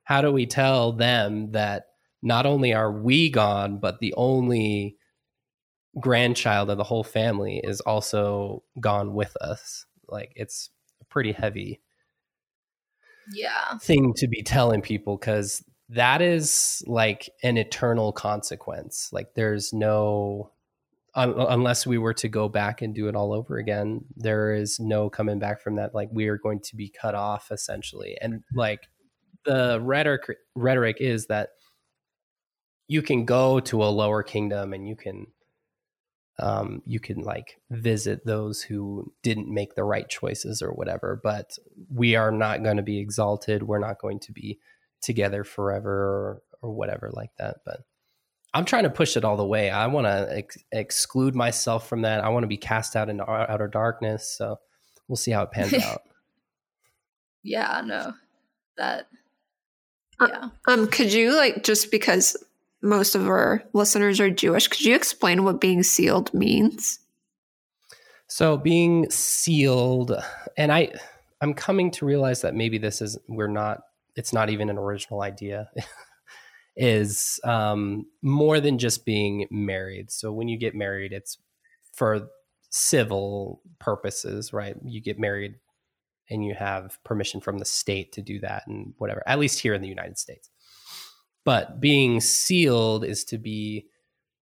[0.03, 1.87] How do we tell them that
[2.25, 4.97] not only are we gone but the only
[5.99, 9.85] grandchild of the whole family is also gone with us.
[10.09, 10.69] Like it's
[11.01, 11.81] a pretty heavy
[13.31, 13.77] Yeah.
[13.81, 19.09] thing to be telling people because that is like an eternal consequence.
[19.13, 20.51] Like there's no,
[21.15, 24.79] un- unless we were to go back and do it all over again, there is
[24.79, 25.95] no coming back from that.
[25.95, 28.17] Like we are going to be cut off essentially.
[28.19, 28.81] And like
[29.45, 30.23] the rhetoric,
[30.55, 31.49] rhetoric is that
[32.87, 35.27] you can go to a lower kingdom and you can
[36.37, 41.57] um, you can like visit those who didn't make the right choices or whatever but
[41.89, 44.59] we are not going to be exalted we're not going to be
[45.01, 47.81] together forever or, or whatever like that but
[48.55, 49.69] I'm trying to push it all the way.
[49.69, 52.23] I want to ex- exclude myself from that.
[52.23, 54.33] I want to be cast out into outer darkness.
[54.37, 54.59] So
[55.09, 56.01] we'll see how it pans out.
[57.47, 58.13] Yeah, no.
[58.75, 59.07] That
[60.19, 60.49] Uh, yeah.
[60.67, 62.35] Um, could you like just because
[62.85, 66.99] most of our listeners are Jewish, could you explain what being sealed means?
[68.27, 70.13] So being sealed,
[70.57, 70.93] and I,
[71.41, 73.81] I'm coming to realize that maybe this is we're not.
[74.15, 75.69] It's not even an original idea.
[76.77, 80.11] is um, more than just being married.
[80.11, 81.37] So when you get married, it's
[81.93, 82.27] for
[82.69, 84.75] civil purposes, right?
[84.83, 85.55] You get married
[86.29, 89.73] and you have permission from the state to do that and whatever, at least here
[89.73, 90.49] in the United States.
[91.45, 93.87] But being sealed is to be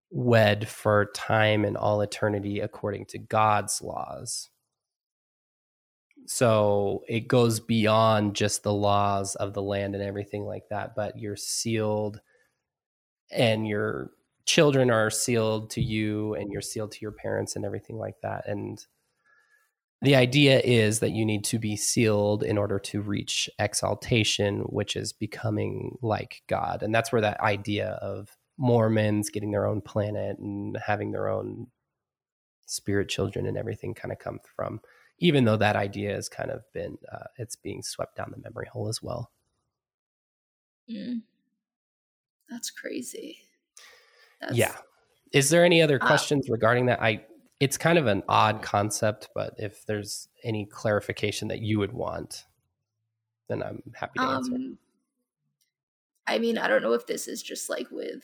[0.10, 4.50] wed for time and all eternity according to God's laws.
[6.26, 11.18] So it goes beyond just the laws of the land and everything like that, but
[11.18, 12.22] you're sealed
[13.32, 14.12] and your
[14.46, 18.48] children are sealed to you and you're sealed to your parents and everything like that.
[18.48, 18.80] And
[20.04, 24.96] the idea is that you need to be sealed in order to reach exaltation, which
[24.96, 26.84] is becoming like God.
[26.84, 31.68] And that's where that idea of Mormons getting their own planet and having their own
[32.66, 34.80] spirit children and everything kind of comes from
[35.20, 38.68] even though that idea has kind of been uh, it's being swept down the memory
[38.72, 39.32] hole as well
[40.90, 41.22] Mm.
[42.50, 43.38] That's crazy.
[44.42, 44.76] That's, yeah
[45.32, 47.24] is there any other Uh, questions regarding that i
[47.60, 52.46] it's kind of an odd concept but if there's any clarification that you would want
[53.50, 54.78] then i'm happy to answer Um,
[56.28, 58.24] I mean, I don't know if this is just like with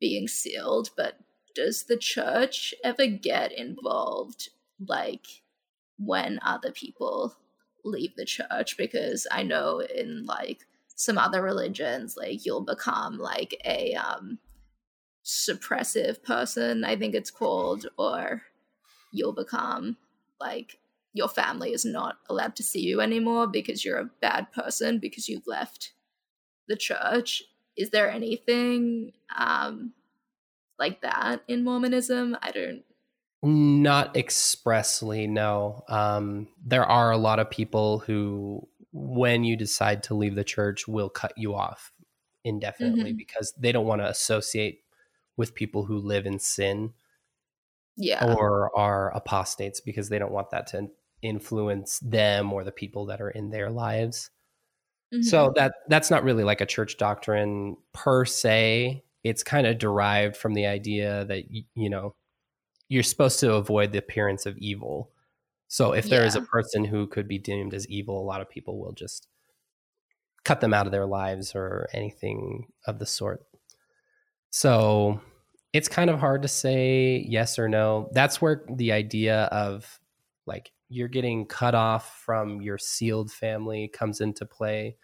[0.00, 1.18] being sealed, but
[1.54, 4.50] does the church ever get involved,
[4.86, 5.26] like
[5.98, 7.36] when other people
[7.84, 8.76] leave the church?
[8.78, 14.38] Because I know in like some other religions, like you'll become like a um
[15.24, 18.42] suppressive person, I think it's called, or
[19.12, 19.96] you'll become
[20.40, 20.78] like
[21.12, 25.28] your family is not allowed to see you anymore because you're a bad person because
[25.28, 25.92] you've left
[26.68, 27.42] the church.
[27.76, 29.94] Is there anything um
[30.78, 32.36] like that in Mormonism?
[32.42, 32.84] I don't
[33.42, 35.84] Not expressly, no.
[35.88, 40.88] Um, there are a lot of people who, when you decide to leave the church,
[40.88, 41.92] will cut you off
[42.44, 43.16] indefinitely Mhm.
[43.16, 44.82] because they don't want to associate
[45.36, 46.94] with people who live in sin
[47.98, 48.34] yeah.
[48.34, 50.88] or are apostates because they don't want that to
[51.20, 54.30] influence them or the people that are in their lives.
[55.12, 55.24] Mhm.
[55.24, 59.04] So that that's not really like a church doctrine per se.
[59.24, 62.14] It's kind of derived from the idea that you know
[62.88, 65.10] you're supposed to avoid the appearance of evil.
[65.66, 68.48] So if there is a person who could be deemed as evil, a lot of
[68.48, 69.26] people will just
[70.44, 73.44] cut them out of their lives or anything of the sort.
[74.50, 75.20] So
[75.72, 78.08] it's kind of hard to say yes or no.
[78.12, 80.00] That's where the idea of
[80.46, 84.96] like you're getting cut off from your sealed family comes into play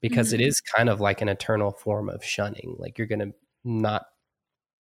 [0.00, 0.46] because it Mhm.
[0.48, 2.76] is kind of like an eternal form of shunning.
[2.78, 4.06] Like you're going to not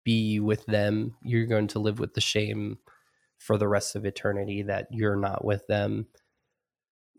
[0.05, 1.17] be with them.
[1.23, 2.79] You're going to live with the shame
[3.39, 6.07] for the rest of eternity that you're not with them.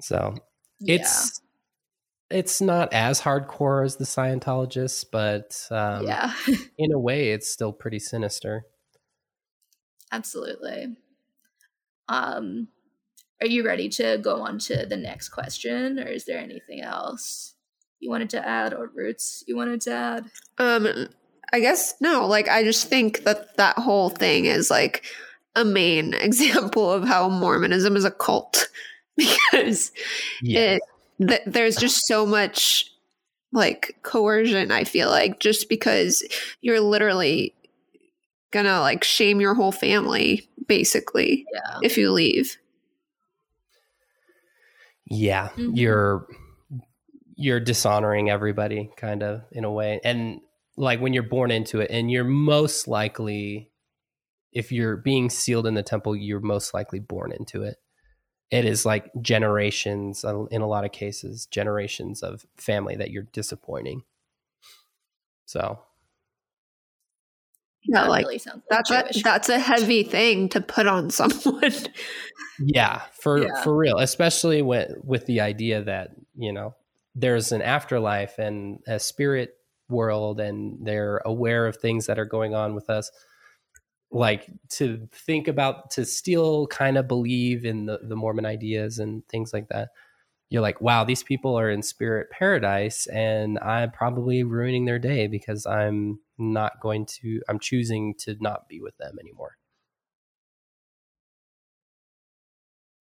[0.01, 0.35] So
[0.79, 0.95] yeah.
[0.95, 1.41] it's
[2.33, 6.33] it's not as hardcore as the Scientologists, but um, yeah.
[6.77, 8.65] in a way, it's still pretty sinister.
[10.11, 10.97] Absolutely.
[12.07, 12.67] Um
[13.41, 17.55] are you ready to go on to the next question or is there anything else
[17.99, 20.25] you wanted to add or roots you wanted to add?
[20.57, 20.87] Um,
[21.51, 22.25] I guess no.
[22.27, 25.05] Like, I just think that that whole thing is like
[25.55, 28.69] a main example of how Mormonism is a cult
[29.17, 29.91] because
[30.41, 30.81] Yeah, it
[31.27, 32.89] th- there's just so much
[33.51, 34.71] like coercion.
[34.71, 36.23] I feel like just because
[36.61, 37.53] you're literally
[38.51, 41.79] gonna like shame your whole family basically Yeah.
[41.83, 42.57] if you leave.
[45.05, 45.71] yeah, Mhm.
[45.77, 46.27] you're
[47.35, 50.39] you're dishonoring everybody, kind of in a way, and
[50.77, 53.71] like when you're born into it, and you're most likely,
[54.51, 57.77] if you're being sealed in the temple, you're most likely born into it.
[58.53, 63.23] It is like generations, uh, in a lot of cases, generations of family that you're
[63.23, 64.03] disappointing.
[65.45, 65.79] So
[67.83, 71.09] Yeah, That like really sounds like that's a, that's a heavy thing to put on
[71.19, 71.73] someone.
[72.59, 73.63] Yeah, for Yeah.
[73.63, 76.75] for real, especially with with the idea that you know
[77.15, 79.55] there's an afterlife and a spirit
[79.89, 83.11] world, and they're aware of things that are going on with us.
[84.13, 89.27] Like to think about to still kind of believe in the the Mormon ideas and
[89.29, 89.89] things like that.
[90.49, 95.27] You're like, wow, these people are in spirit paradise, and I'm probably ruining their day
[95.27, 99.57] because I'm not going to i'm choosing to not be with them anymore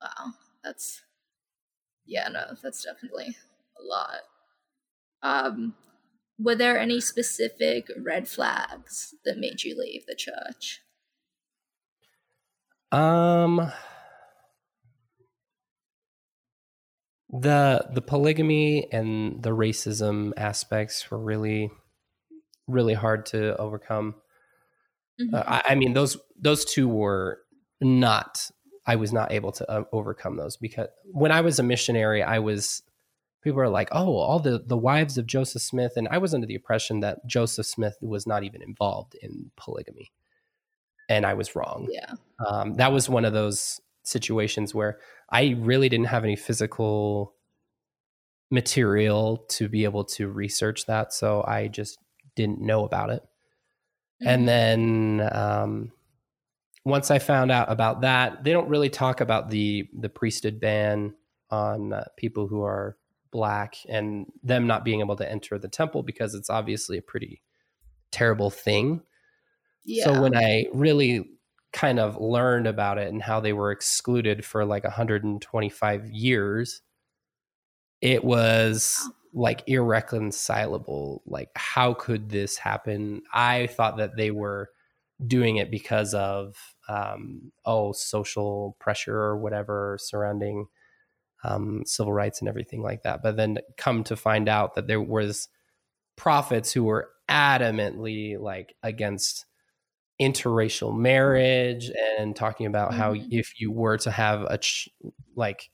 [0.02, 1.04] Wow, that's
[2.06, 3.36] yeah, no, that's definitely
[3.80, 4.22] a lot.
[5.22, 5.76] Um,
[6.40, 10.82] were there any specific red flags that made you leave the church?
[12.92, 13.72] Um
[17.30, 21.70] the the polygamy and the racism aspects were really
[22.68, 24.16] really hard to overcome.
[25.22, 25.34] Mhm.
[25.34, 27.42] Uh, I, I mean those those two were
[27.82, 28.50] not
[28.86, 32.40] I was not able to uh, overcome those because when I was a missionary I
[32.40, 32.84] was
[33.44, 36.48] people are like oh all the the wives of Joseph Smith and I was under
[36.48, 40.12] the impression that Joseph Smith was not even involved in polygamy
[41.10, 42.14] and I was wrong yeah.
[42.46, 47.34] um, that was one of those situations where I really didn't have any physical
[48.50, 52.00] material to be able to research that, so I just
[52.36, 53.24] didn't know about it.
[54.24, 54.28] Mhm.
[54.28, 55.92] And then um,
[56.86, 61.14] once I found out about that, they don't really talk about the the priesthood ban
[61.50, 62.98] on uh, people who are
[63.32, 67.42] black and them not being able to enter the temple because it's obviously a pretty
[68.12, 69.02] terrible thing.
[69.88, 70.04] Yeah.
[70.04, 71.32] So when I really
[71.74, 76.82] kind of learned about it and how they were excluded for like 125 years,
[78.02, 81.24] it was like irreconcilable.
[81.26, 83.22] Like, how could this happen?
[83.34, 84.70] I thought that they were
[85.26, 86.56] doing it because of,
[86.90, 90.68] um, oh, social pressure or whatever surrounding
[91.44, 93.24] um, civil rights and everything like that.
[93.24, 95.48] But then come to find out that there was
[96.18, 99.46] prophets who were adamantly like against
[100.22, 103.28] interracial marriage and talking about how Mhm.
[103.32, 104.90] if you were to have a ch-
[105.36, 105.70] like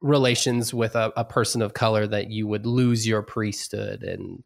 [0.00, 4.44] relations with a, a person of color that you would lose your priesthood and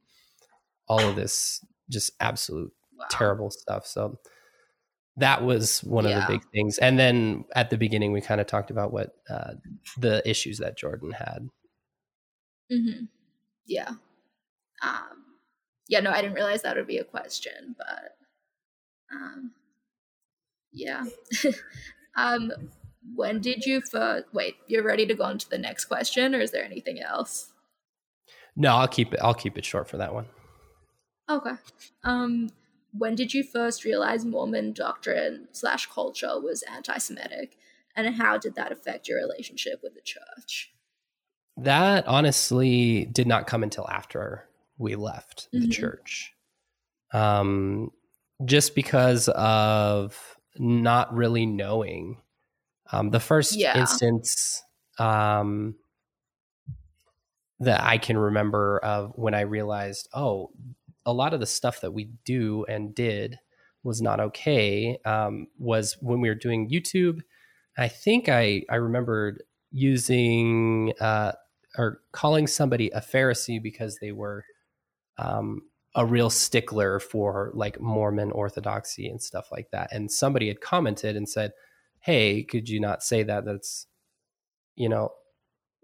[0.89, 3.07] all of this just absolute Wow.
[3.11, 4.19] terrible stuff so
[5.17, 6.19] that was one Yeah.
[6.19, 9.15] of the big things and then at the beginning we kind of talked about what
[9.29, 9.55] uh,
[9.99, 11.49] the issues that jordan had
[12.71, 13.05] hmm
[13.67, 13.91] Yeah.
[14.83, 15.25] Um,
[15.89, 18.17] yeah, no, I didn't realize that would be a question, but
[19.13, 19.53] um,
[20.73, 21.05] yeah.
[22.17, 22.53] um,
[23.15, 24.57] when did you first wait?
[24.67, 27.53] You're ready to go on to the next question, or is there anything else?
[28.57, 30.27] no i'll keep it i'll keep it short for that one
[31.31, 31.53] Okay.
[32.03, 32.51] Um,
[32.93, 37.57] when did you first realize Mormon doctrine slash culture was anti-Semitic,
[37.95, 40.73] and how did that affect your relationship with the church?
[41.57, 45.71] That honestly did not come until after we left the Mhm.
[45.71, 46.35] church.
[47.13, 47.93] Um,
[48.45, 52.23] just because of not really knowing.
[52.93, 53.75] Um, the first Yeah.
[53.75, 54.63] instance
[54.99, 55.77] um,
[57.59, 60.51] that I can remember of when I realized, oh,
[61.05, 63.39] a lot of the stuff that we do and did
[63.83, 67.21] was not okay um, was when we were doing YouTube.
[67.79, 71.33] I think I I remembered using uh,
[71.79, 74.45] or calling somebody a Pharisee because they were
[75.19, 75.63] um,
[75.97, 79.93] a real stickler for like Mormon orthodoxy and stuff like that.
[79.93, 81.53] And somebody had commented and said,
[82.01, 83.45] "Hey, could you not say that?
[83.45, 83.87] That's
[84.77, 85.13] you know,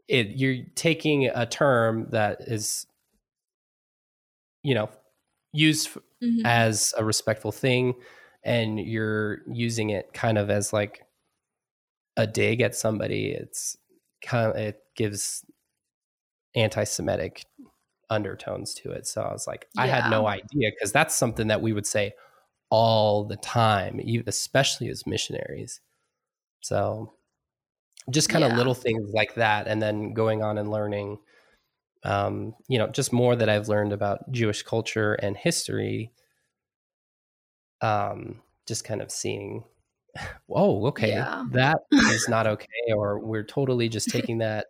[0.09, 2.87] it you're taking a term that is
[4.63, 4.89] you know
[5.53, 5.91] used
[6.23, 6.43] Mhm.
[6.45, 7.95] as a respectful thing
[8.45, 11.03] and you're using it kind of as like
[12.17, 13.77] a dig at somebody it's
[14.23, 15.45] kind of it gives
[16.55, 17.45] anti-semitic
[18.11, 21.63] undertones to it so i was like i had no idea because that's something that
[21.63, 22.13] we would say
[22.71, 25.81] all the time especially as missionaries
[26.61, 27.13] so
[28.11, 28.57] just kind of Yeah.
[28.57, 31.19] little things like that and then going on and learning
[32.05, 36.13] um, you know just more that i've learned about jewish culture and history
[37.81, 39.65] um, just kind of seeing
[40.51, 41.45] oh okay Yeah.
[41.51, 44.67] that is not okay or we're totally just taking that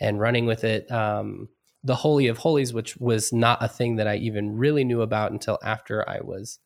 [0.00, 1.48] and running with it um,
[1.84, 5.30] the holy of holies which was not a thing that i even really knew about
[5.32, 6.58] until after i was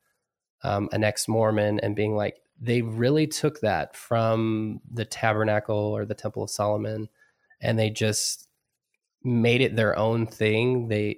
[0.63, 6.15] um, an ex-mormon and being like they really took that from the tabernacle or the
[6.15, 7.09] temple of solomon
[7.61, 8.49] and they just
[9.25, 11.17] made it their own thing they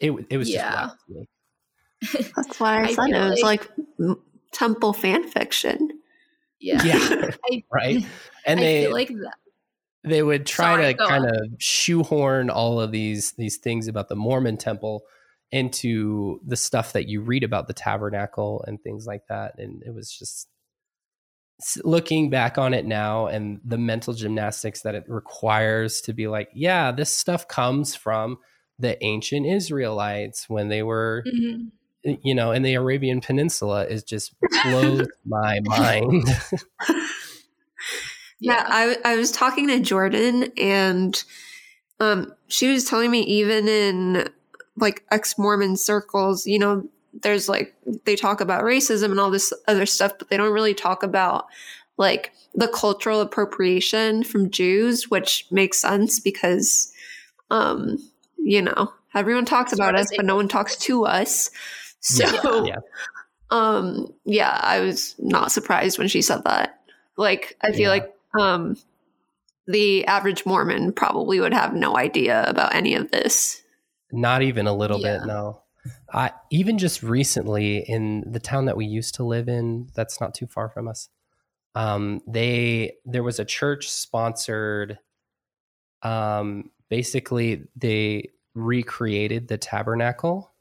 [0.00, 0.70] it, it was Yeah.
[0.70, 1.28] just wild to me.
[2.36, 4.16] That's why I, I said feel it was like- like,
[4.52, 5.88] temple fan fiction.
[6.60, 6.82] yeah.
[6.84, 8.04] yeah I, right
[8.46, 9.34] and I they feel like that.
[10.04, 11.34] They would try Sorry, to kind on.
[11.34, 15.02] of shoehorn all of these these things about the Mormon temple
[15.50, 19.94] into the stuff that you read about the tabernacle and things like that and it
[19.94, 20.48] was just
[21.84, 26.48] looking back on it now and the mental gymnastics that it requires to be like
[26.54, 28.38] yeah this stuff comes from
[28.78, 31.70] the ancient Israelites when they were Mhm.
[32.24, 34.34] you know in the Arabian Peninsula is just
[34.64, 36.24] blows my mind.
[38.42, 41.22] Yeah, I, I was talking to Jordan and
[42.00, 44.28] um, she was telling me even in
[44.76, 46.88] like ex Mormon circles, you know,
[47.22, 47.74] there's like
[48.04, 51.46] they talk about racism and all this other stuff, but they don't really talk about
[51.98, 56.92] like the cultural appropriation from Jews, which makes sense because,
[57.50, 57.98] um,
[58.38, 61.50] you know, everyone talks about us, but no one talks to us.
[62.04, 62.24] So,
[62.64, 62.78] Yeah, yeah.
[63.50, 66.80] um, yeah, I was not surprised when she said that.
[67.16, 67.88] Like, I feel Yeah.
[67.90, 68.76] like um,
[69.66, 73.62] the average Mormon probably would have no idea about any of this.
[74.10, 75.18] Not even a little Yeah.
[75.18, 75.62] bit, no.
[76.12, 80.34] I even just recently in the town that we used to live in, that's not
[80.34, 81.08] too far from us.
[81.74, 84.98] Um, they there was a church sponsored.
[86.02, 90.52] Um, basically, they recreated the tabernacle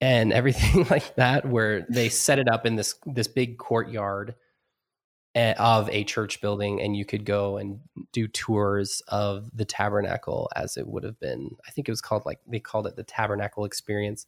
[0.00, 4.34] and everything like that, where they set it up in this this big courtyard
[5.34, 7.80] of a church building, and you could go and
[8.12, 11.56] do tours of the tabernacle as it would have been.
[11.66, 14.26] I think it was called like they called it the tabernacle experience.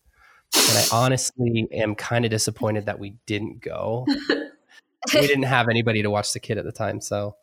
[0.56, 4.06] And I honestly am kind of disappointed that we didn't go.
[5.14, 7.36] we didn't have anybody to watch the kid at the time, so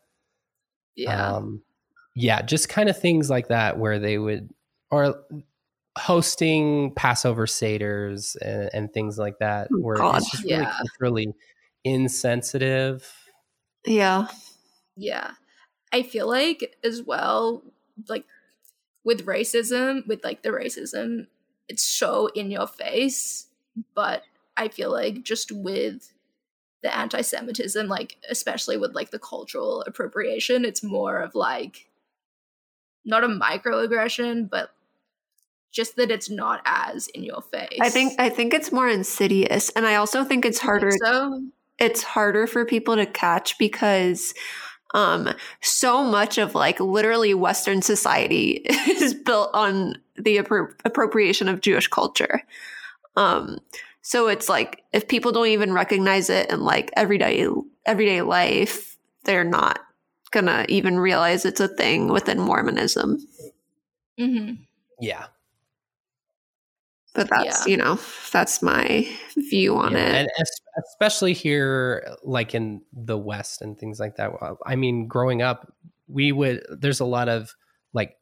[0.95, 1.35] yeah.
[1.35, 1.61] um,
[2.15, 4.49] yeah, just kind of things like that where they would
[4.89, 5.15] or
[5.97, 10.17] hosting Passover seders and, and things like that, Oh, where God.
[10.17, 10.73] it's just really Yeah.
[10.77, 11.33] culturally
[11.83, 13.20] insensitive.
[13.85, 14.27] Yeah.
[14.95, 15.31] Yeah.
[15.91, 17.63] I feel like as well,
[18.07, 18.25] like
[19.03, 21.27] with racism, with like the racism,
[21.67, 23.47] it's so in your face.
[23.95, 24.23] But
[24.57, 26.11] I feel like just with
[26.83, 31.87] the anti Semitism, like especially with like the cultural appropriation, it's more of like
[33.05, 34.71] not a microaggression, but
[35.71, 37.79] just that it's not as in your face.
[37.79, 40.91] I think I think it's more insidious, and I also think it's harder.
[40.91, 41.43] think so.
[41.81, 44.33] It's harder for people to catch because
[44.93, 45.29] um,
[45.61, 51.87] so much of like literally Western society is built on the appro- appropriation of Jewish
[51.87, 52.43] culture.
[53.15, 53.59] Um,
[54.01, 57.47] so it's like if people don't even recognize it in like everyday
[57.85, 59.79] everyday life, they're not
[60.31, 63.17] gonna even realize it's a thing within Mormonism.
[64.17, 64.53] hmm
[64.99, 65.25] Yeah.
[67.15, 67.65] But that's Yeah.
[67.65, 67.99] you know
[68.31, 69.05] that's my
[69.35, 70.21] view on Yeah, it.
[70.21, 70.29] And
[70.85, 74.31] especially here, like in the West and things like that.
[74.39, 75.73] Well, I mean, growing up,
[76.07, 77.55] we would, there's a lot of
[77.93, 78.15] like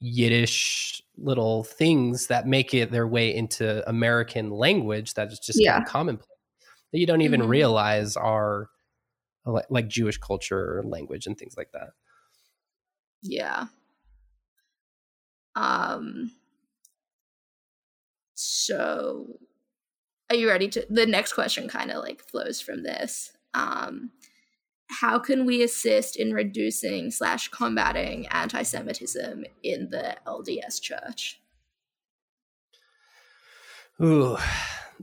[0.00, 5.72] Yiddish little things that make it their way into American language that is just Yeah.
[5.72, 6.28] kind of commonplace
[6.92, 7.48] that you don't even Mhm.
[7.48, 8.70] realize are
[9.46, 11.90] like, like Jewish culture, language, and things like that.
[13.22, 13.66] Yeah.
[15.56, 16.32] Um
[18.34, 19.38] so
[20.30, 23.32] are you ready to the next question kind of like flows from this.
[23.54, 24.10] Um
[24.88, 31.40] how can we assist in reducing slash combating anti-Semitism in the LDS church?
[34.02, 34.36] Ooh,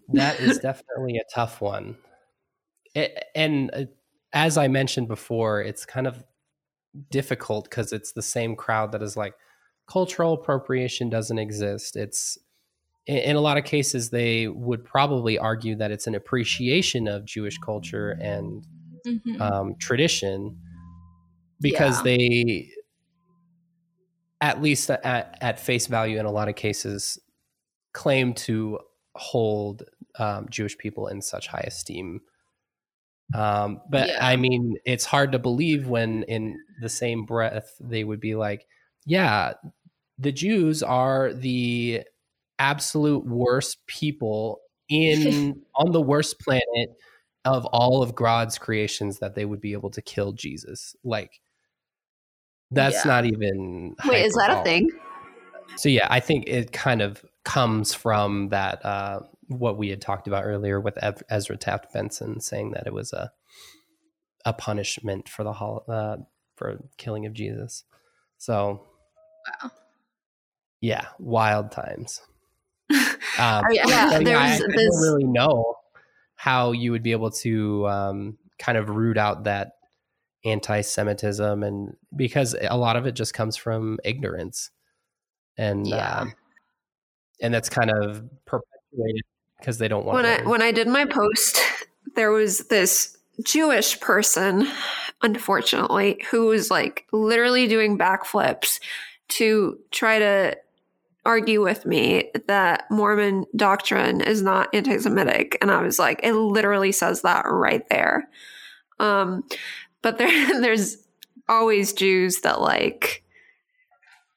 [0.10, 1.98] that is definitely a tough one.
[2.94, 3.86] It, and uh,
[4.34, 6.24] as I mentioned before, it's kind of
[7.10, 9.34] difficult because it's the same crowd that is like
[9.90, 11.96] cultural appropriation doesn't exist.
[11.96, 12.38] It's
[13.08, 17.26] in, in a lot of cases they would probably argue that it's an appreciation of
[17.26, 18.66] Jewish culture and
[19.06, 19.42] Mhm.
[19.42, 20.58] um, tradition
[21.60, 22.04] because Yeah.
[22.04, 22.70] they
[24.40, 27.20] at least at, at face value in a lot of cases
[27.94, 28.80] claim to
[29.16, 29.84] hold
[30.20, 32.22] um, jewish people in such high esteem
[33.34, 34.18] um, but Yeah.
[34.26, 38.68] i mean it's hard to believe when in the same breath they would be like
[39.06, 39.54] yeah
[40.18, 42.04] the jews are the
[42.62, 46.90] absolute worst people in on the worst planet
[47.44, 50.96] of all of God's creations that they would be able to kill Jesus.
[51.04, 51.42] Like
[52.70, 53.10] that's Yeah.
[53.12, 54.90] not even Wait, is that a thing?
[55.76, 60.28] So yeah, I think it kind of comes from that uh what we had talked
[60.28, 60.98] about earlier with
[61.30, 63.32] Ezra Taft Benson saying that it was a
[64.46, 66.18] a punishment for the hol- uh,
[66.56, 67.84] for killing of Jesus.
[68.38, 68.88] So
[69.64, 69.72] Wow.
[70.80, 72.22] yeah, wild times.
[73.40, 73.88] Um, Yeah.
[73.88, 74.76] yeah, so, I, there's I this.
[74.76, 75.76] don't really know
[76.36, 79.74] how you would be able to um, kind of root out that
[80.44, 84.72] anti-Semitism, and because a lot of it just comes from ignorance,
[85.58, 86.20] and Yeah.
[86.22, 86.34] um,
[87.42, 89.24] and that's kind of perpetuated
[89.60, 90.16] because they don't want.
[90.16, 91.60] when I when I did my post,
[92.16, 94.68] there was this Jewish person,
[95.22, 98.80] unfortunately, who was like literally doing backflips
[99.30, 100.58] to try to
[101.26, 105.58] argue with me that Mormon doctrine is not anti Semitic.
[105.62, 108.30] And I was like, it literally says that right there.
[109.00, 109.44] Um,
[110.02, 110.98] but there, there's
[111.48, 113.24] always Jews that like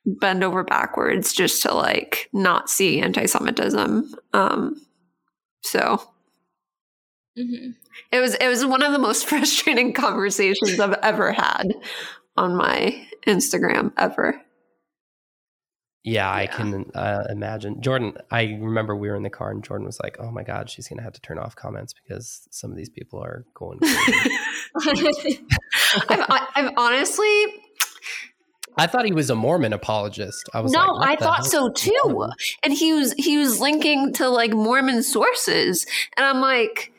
[0.06, 4.14] bend over backwards just to like not see anti Semitism.
[4.32, 4.86] Um,
[5.62, 6.02] so
[7.38, 7.70] mm-hmm.
[8.12, 11.72] it was it was one of the most frustrating conversations I've ever had
[12.36, 14.43] on my Instagram ever.
[16.06, 17.80] Yeah, I can uh, imagine.
[17.80, 20.68] Jordan, I remember we were in the car and Jordan was like, "Oh my god,
[20.68, 23.78] she's going to have to turn off comments because some of these people are going."
[26.10, 26.26] I've,
[26.56, 27.46] I've, honestly.
[28.76, 30.50] I thought he was a Mormon apologist.
[30.52, 32.28] I was no, like, I thought so too.
[32.62, 35.86] And he was he was linking to like Mormon sources,
[36.18, 36.92] and I'm like,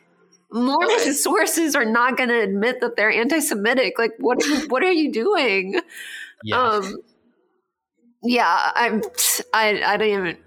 [0.52, 4.00] Mormon sources are not going to admit that they're anti-Semitic.
[4.00, 5.80] Like, what what are you doing?
[6.44, 6.60] Yeah.
[6.60, 6.96] Um,
[8.26, 9.02] yeah, I'm.
[9.54, 10.38] I I don't even.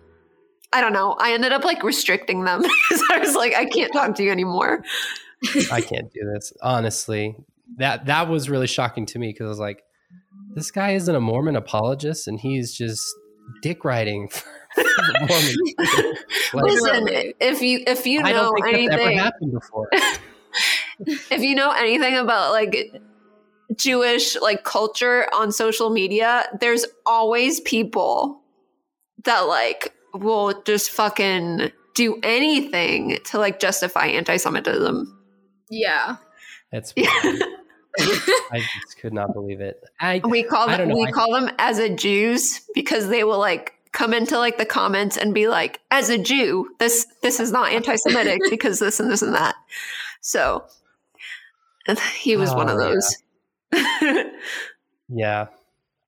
[0.73, 1.17] I don't know.
[1.19, 4.31] I ended up like restricting them because I was like, I can't talk to you
[4.31, 4.85] anymore.
[5.73, 6.53] I can't do this.
[6.63, 7.37] Honestly,
[7.77, 9.83] that that was really shocking to me because I was like,
[10.55, 13.03] this guy isn't a Mormon apologist, and he's just
[13.63, 14.31] dick riding.
[14.77, 17.09] like, Listen,
[17.41, 19.31] if you if you know anything,
[21.07, 23.01] if you know anything about like
[23.77, 28.43] Jewish like culture on social media, there's always people
[29.25, 35.15] that like will just fucking do anything to like justify anti-Semitism.
[35.71, 36.17] Yeah.
[36.73, 39.83] That's I just could not believe it.
[40.01, 43.75] I, we call them we I, call them as a Jews because they will like
[43.93, 47.73] come into like the comments and be like, as a Jew, this this is not
[47.73, 49.57] anti-Semitic because this and this and that.
[50.21, 50.65] So
[52.19, 53.11] he was oh, one of oh, those.
[53.11, 53.25] Yeah.
[55.09, 55.47] yeah.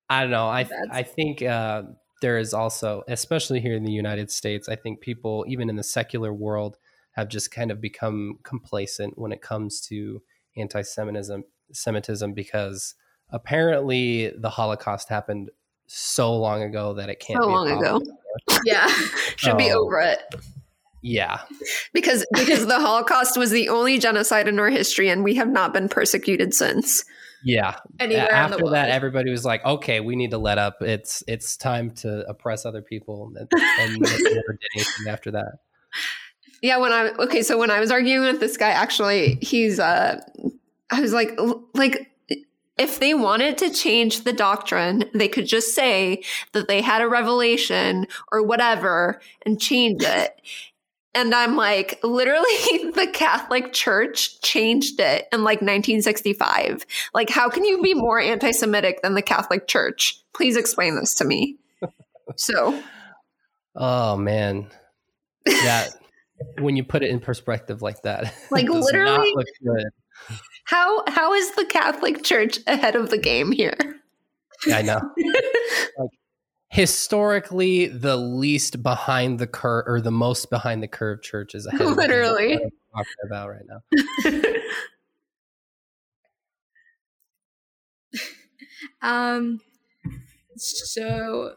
[0.09, 0.47] I don't know.
[0.47, 1.83] I I think uh,
[2.21, 5.85] there is also, especially here in the United States, I think people, even in the
[5.85, 6.79] secular world,
[7.13, 10.23] have just kind of become complacent when it comes to
[10.57, 11.45] anti-Semitism.
[11.73, 12.95] Semitism, because
[13.31, 15.51] apparently the Holocaust happened
[15.87, 17.43] so long ago that it can't.
[17.43, 18.03] So long ago.
[18.65, 18.89] yeah,
[19.37, 20.21] should be over it.
[21.03, 21.41] Yeah.
[21.93, 25.73] Because because the Holocaust was the only genocide in our history and we have not
[25.73, 27.05] been persecuted since.
[27.43, 27.77] Yeah.
[27.99, 30.83] Anywhere After that everybody was like, "Okay, we need to let up.
[30.83, 33.49] It's it's time to oppress other people." And,
[33.81, 34.43] and never did
[34.75, 35.61] anything after that.
[36.63, 40.21] Yeah, when I okay, so when I was arguing with this guy actually, he's uh
[40.91, 41.39] I was like
[41.75, 42.11] like
[42.81, 46.23] if they wanted to change the doctrine, they could just say
[46.53, 50.41] that they had a revelation or whatever and change it.
[51.15, 52.45] And I'm like, literally,
[52.95, 56.87] the Catholic Church changed it in like 1965.
[57.15, 60.23] Like, how can you be more anti Semitic than the Catholic Church?
[60.35, 61.57] Please explain this to me.
[62.37, 62.81] So,
[63.75, 64.71] oh man,
[65.45, 65.91] that
[66.59, 69.35] when you put it in perspective like that, like literally,
[70.65, 73.97] how how is the Catholic Church ahead of the game here?
[74.67, 75.01] Yeah, I know.
[75.99, 76.11] like,
[76.71, 81.81] historically the least behind the curve or the most behind the curve church is ahead
[81.97, 82.55] literally.
[82.95, 83.83] talking about right now.
[89.03, 89.61] Um
[90.57, 91.55] so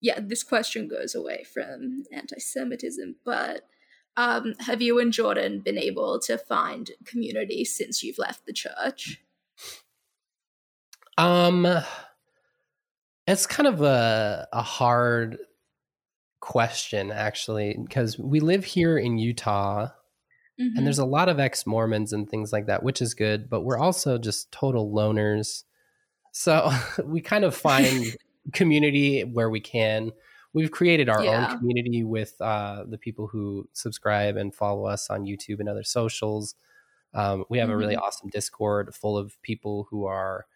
[0.00, 3.62] yeah this question goes away from anti-semitism but
[4.16, 9.20] um have you and jordan been able to find community since you've left the church?
[11.16, 11.66] Um
[13.26, 15.38] it's kind of a a hard
[16.40, 19.86] question actually because we live here in Utah
[20.60, 20.76] mm-hmm.
[20.76, 23.78] and there's a lot of ex-Mormons and things like that which is good but we're
[23.78, 25.64] also just total loners.
[26.32, 26.70] So
[27.04, 28.04] we kind of find
[28.52, 30.12] community where we can.
[30.52, 31.50] We've created our yeah.
[31.50, 35.82] own community with uh, the people who subscribe and follow us on YouTube and other
[35.82, 36.54] socials.
[37.12, 37.74] Um, we have mm-hmm.
[37.74, 38.04] a really mm-hmm.
[38.04, 40.46] awesome Discord full of people who are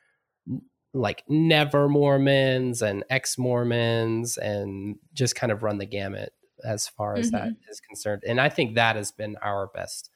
[0.94, 6.32] like never Mormons and ex Mormons and just kind of run the gamut
[6.64, 7.36] as far as mm-hmm.
[7.36, 8.22] that is concerned.
[8.26, 10.10] And I think that has been our best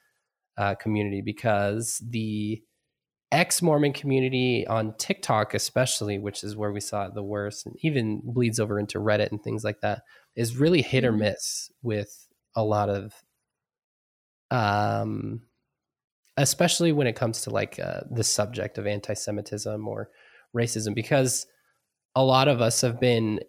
[0.56, 2.62] uh, community because the
[3.30, 7.74] ex Mormon community on TikTok, especially, which is where we saw it the worst, and
[7.82, 10.02] even bleeds over into Reddit and things like that,
[10.36, 11.20] is really hit or mm-hmm.
[11.20, 13.14] miss with a lot of,
[14.50, 15.42] um,
[16.36, 20.10] especially when it comes to like uh, the subject of anti Semitism or
[20.56, 21.46] racism because
[22.14, 23.40] a lot of us have been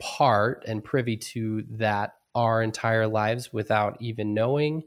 [0.00, 4.82] part and privy to that our entire lives without even knowing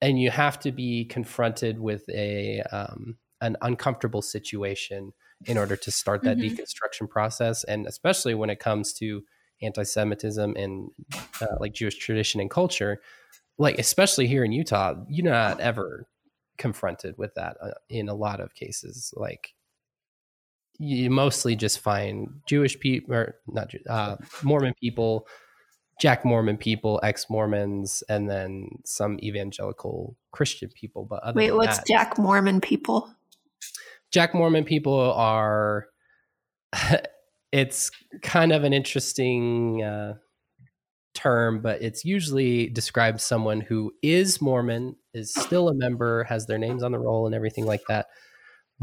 [0.00, 5.12] and you have to be confronted with a um, an uncomfortable situation
[5.46, 6.54] in order to start that mm-hmm.
[6.54, 9.22] deconstruction process and especially when it comes to
[9.62, 10.90] anti-Semitism and
[11.40, 13.00] uh, like Jewish tradition and culture,
[13.58, 16.06] like especially here in Utah, you're not ever
[16.58, 19.12] confronted with that uh, in a lot of cases.
[19.16, 19.54] Like
[20.78, 25.26] you mostly just find Jewish people or not uh, Mormon people,
[26.00, 31.04] Jack Mormon people, ex Mormons, and then some evangelical Christian people.
[31.04, 33.08] But wait, what's that, Jack Mormon people?
[34.10, 35.86] Jack Mormon people are.
[37.52, 37.90] it's
[38.22, 40.14] kind of an interesting uh,
[41.14, 46.58] term, but it's usually describes someone who is Mormon, is still a member, has their
[46.58, 48.06] names on the roll, and everything like that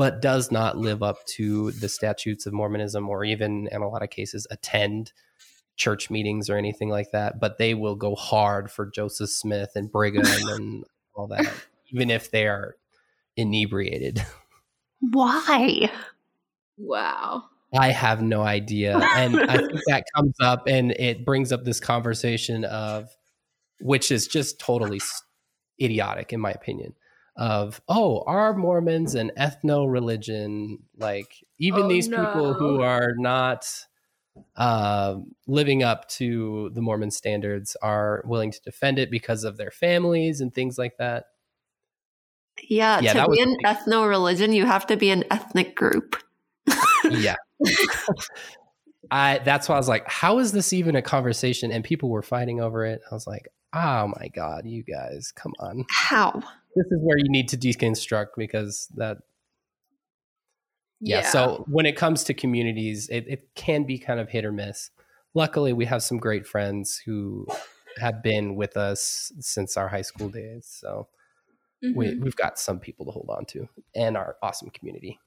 [0.02, 4.02] but does not live up to the statutes of Mormonism or even in a lot
[4.02, 5.14] of cases attend
[5.76, 7.40] church meetings or anything like that.
[7.40, 11.46] But they will go hard for Joseph Smith and Brigham and all that,
[11.94, 12.78] even if they are
[13.38, 14.26] inebriated.
[15.02, 15.92] Why?
[16.80, 17.44] Wow.
[17.72, 18.98] I have no idea.
[18.98, 23.08] And I think that comes up and it brings up this conversation of,
[23.82, 25.00] which is just totally
[25.80, 26.96] idiotic, in my opinion
[27.38, 32.18] of oh are mormons an ethno religion like even oh, these no.
[32.18, 33.66] people who are not
[34.56, 35.16] uh,
[35.48, 40.42] living up to the mormon standards are willing to defend it because of their families
[40.42, 41.26] and things like that.
[42.64, 46.16] Yeah, yeah to be an ethno religion you have to be an ethnic group.
[47.10, 47.36] Yeah.
[49.10, 51.72] I that's why i was like how is this even a conversation?
[51.72, 53.02] And people were fighting over it.
[53.10, 55.86] I was like oh my god you guys come on.
[55.90, 56.42] How
[56.76, 59.18] this is where you need to deconstruct because that
[61.00, 61.30] yeah, yeah.
[61.30, 64.92] so when it comes to communities it, it can be kind of hit or miss
[65.34, 67.46] luckily we have some great friends who
[67.98, 71.08] have been with us since our high school days so
[71.84, 71.98] mm-hmm.
[71.98, 75.20] we, we've got some people to hold on to and our awesome community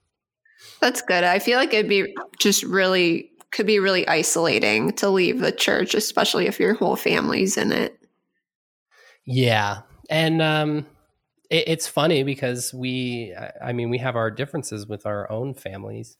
[0.80, 5.40] that's good i feel like it'd be just really could be really isolating to leave
[5.40, 7.98] the church especially if your whole family's in it
[9.26, 10.86] yeah and um
[11.50, 16.16] it, it's funny because we, I mean, we have our differences with our own families,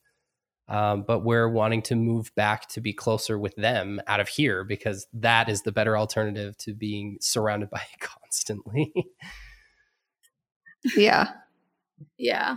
[0.69, 4.65] um, but we're wanting to move back to be closer with them out of here
[4.65, 8.93] because that is the better alternative to being surrounded by it constantly.
[10.97, 11.33] yeah.
[12.19, 12.57] Yeah.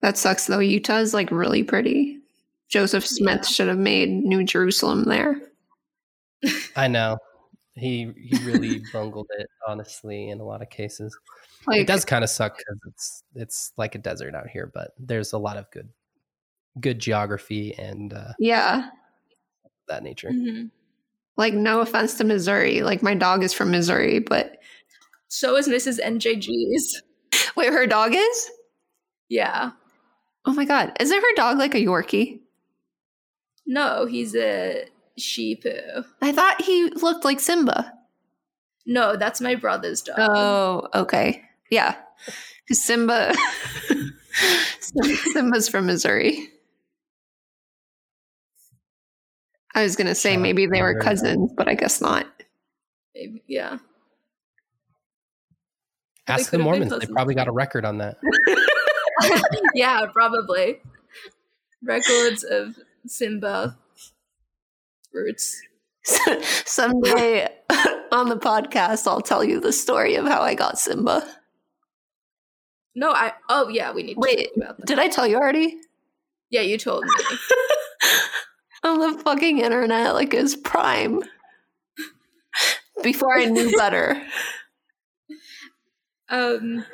[0.00, 0.60] That sucks though.
[0.60, 2.18] Utah is like really pretty.
[2.68, 3.48] Joseph Smith yeah.
[3.48, 5.40] should have made New Jerusalem there.
[6.76, 7.18] I know.
[7.78, 11.16] He he really bungled it, honestly, in a lot of cases.
[11.66, 14.92] Like, it does kind of suck because it's it's like a desert out here, but
[14.98, 15.88] there's a lot of good
[16.80, 18.90] good geography and uh, yeah,
[19.88, 20.30] that nature.
[20.30, 20.66] Mm-hmm.
[21.36, 24.58] Like, no offense to Missouri, like my dog is from Missouri, but
[25.28, 26.00] so is Mrs.
[26.00, 27.02] NJG's.
[27.56, 28.50] Wait, her dog is?
[29.28, 29.70] Yeah.
[30.44, 32.40] Oh my god, isn't her dog like a Yorkie?
[33.66, 34.86] No, he's a
[35.18, 36.04] Shih Tzu.
[36.22, 37.92] I thought he looked like Simba.
[38.86, 40.16] No, that's my brother's dog.
[40.18, 41.42] Oh, okay.
[41.70, 41.96] Yeah.
[42.70, 43.34] Simba
[45.32, 46.48] Simba's from Missouri.
[49.74, 52.26] I was gonna say maybe they were cousins, but I guess not.
[53.14, 53.78] Maybe, yeah.
[56.26, 56.92] Ask the Mormons.
[56.98, 58.16] They probably got a record on that.
[59.74, 60.80] yeah, probably.
[61.82, 63.78] Records of Simba
[65.12, 65.60] roots.
[66.64, 67.48] Someday
[68.12, 71.26] on the podcast, I'll tell you the story of how I got Simba.
[72.94, 73.32] No, I.
[73.48, 74.16] Oh yeah, we need.
[74.16, 74.48] Wait,
[74.84, 75.76] did I tell you already?
[76.50, 77.10] Yeah, you told me.
[78.82, 81.22] on the fucking internet, like his prime.
[83.02, 84.20] Before I knew better.
[86.28, 86.84] Um.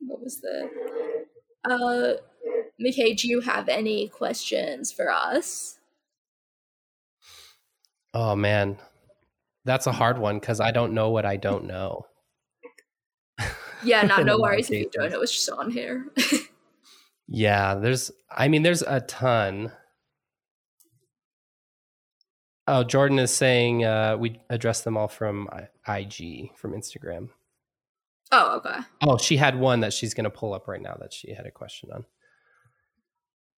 [0.00, 0.70] What was that?
[1.68, 2.20] Uh,
[2.80, 5.78] McKay, do you have any questions for us?
[8.12, 8.78] Oh man,
[9.64, 12.06] that's a hard one because I don't know what I don't know.
[13.82, 15.20] Yeah, not no worries if you don't know.
[15.20, 16.06] It's just on here.
[17.28, 18.10] yeah, there's.
[18.30, 19.72] I mean, there's a ton.
[22.66, 25.48] Oh, Jordan is saying uh, we address them all from
[25.86, 27.28] IG from Instagram.
[28.32, 28.80] Oh, okay.
[29.02, 31.46] Oh, she had one that she's going to pull up right now that she had
[31.46, 32.04] a question on.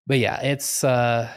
[0.07, 1.29] But yeah, it's uh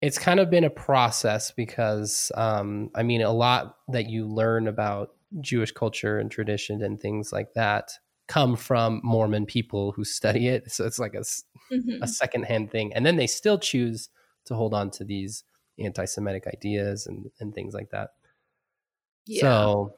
[0.00, 4.68] it's kind of been a process because um, I mean a lot that you learn
[4.68, 7.90] about Jewish culture and tradition and things like that
[8.28, 10.70] come from Mormon people who study it.
[10.70, 11.20] So it's like a,
[11.72, 12.02] mm-hmm.
[12.02, 14.10] a secondhand thing, and then they still choose
[14.44, 15.44] to hold on to these
[15.78, 18.10] anti-Semitic ideas and and things like that.
[19.26, 19.40] Yeah.
[19.40, 19.94] So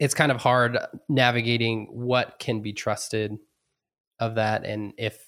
[0.00, 0.76] it's kind of hard
[1.08, 3.38] navigating what can be trusted
[4.18, 5.24] of that and if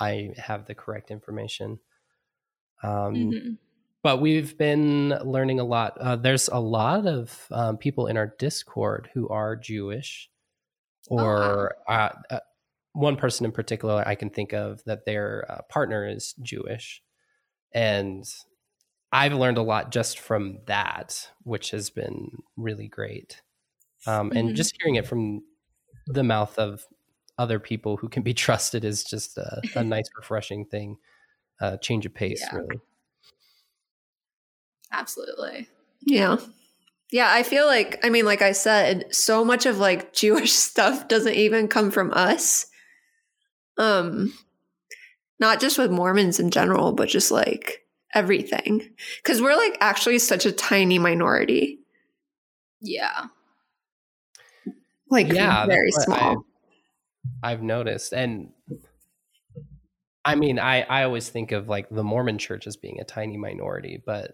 [0.00, 1.80] I have the correct information.
[2.82, 3.54] Um, Mm-hmm.
[4.02, 5.98] But we've been learning a lot.
[5.98, 10.30] Uh, there's a lot of um, people in our Discord who are Jewish,
[11.08, 12.40] or uh, uh,
[12.92, 17.02] one person in particular I can think of that their uh, partner is Jewish,
[17.72, 18.24] and
[19.12, 23.42] I've learned a lot just from that, which has been really great.
[24.06, 24.56] Um, and Mhm.
[24.56, 25.42] just hearing it from
[26.06, 26.86] the mouth of
[27.40, 30.98] other people who can be trusted is just a, a nice, refreshing thing.
[31.60, 32.58] Uh, change of pace, Yeah.
[32.58, 32.80] really.
[34.92, 35.68] Absolutely.
[36.02, 36.36] Yeah.
[37.12, 41.08] Yeah, I feel like I mean like I said, so much of like Jewish stuff
[41.08, 42.66] doesn't even come from us.
[43.78, 44.32] Um
[45.38, 47.84] not just with Mormons in general, but just like
[48.14, 48.90] everything.
[49.24, 51.80] Cuz we're like actually such a tiny minority.
[52.80, 53.26] Yeah.
[55.10, 56.44] Like Yeah, very that's what small.
[57.42, 58.50] I've noticed, and
[60.24, 63.36] I mean, I I always think of like the Mormon Church as being a tiny
[63.36, 64.32] minority, but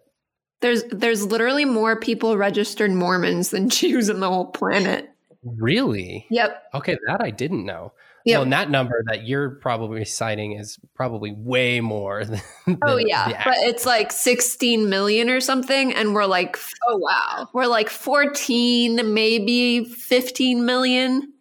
[0.60, 5.08] There's there's literally more people registered Mormons than Jews in the whole planet.
[5.44, 6.62] really, Yep.
[6.74, 7.92] okay, that I didn't know.
[8.24, 8.34] Yep.
[8.34, 12.40] Well, and that number that you're probably citing is probably way more than.
[12.82, 17.48] oh than yeah, but it's like 16 million or something and we're like Oh wow.
[17.54, 21.32] we're like 14 maybe 15 million.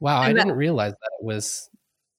[0.00, 1.68] Wow, I didn't realize that it was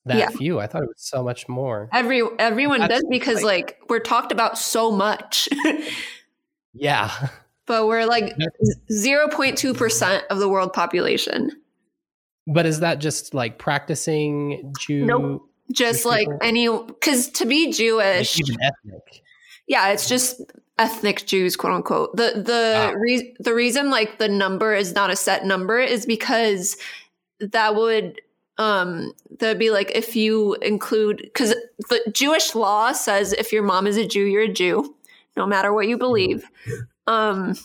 [0.05, 0.29] that Yeah.
[0.29, 0.59] few.
[0.59, 1.89] I thought it was so much more.
[1.93, 5.47] Every everyone That's does because like we're talked about so much.
[6.73, 7.11] Yeah.
[7.65, 8.35] but we're like
[8.91, 11.51] 0.2% of the world population.
[12.47, 15.05] But is that just like practicing Jew?
[15.05, 15.49] Nope.
[15.71, 16.39] Just Jewish like people?
[16.41, 16.67] any
[17.01, 19.21] cuz to be Like Jewish, even ethnic.
[19.67, 20.41] yeah, it's just
[20.79, 22.15] ethnic Jews, quote unquote.
[22.15, 22.89] The the Ah.
[22.97, 26.75] re- the reason like the number is not a set number is because
[27.39, 28.21] that would
[28.57, 31.55] um that'd be like if you include because
[31.89, 34.95] the Jewish law says if your mom is a Jew, you're a Jew,
[35.37, 36.45] no matter what you believe.
[37.07, 37.55] Um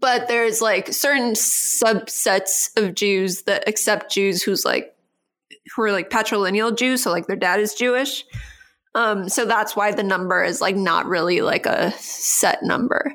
[0.00, 4.96] but there's like certain subsets of Jews that accept Jews who's like
[5.74, 8.24] who are like patrilineal Jews, so like their dad is Jewish.
[8.94, 13.12] Um, so that's why the number is like not really like a set number.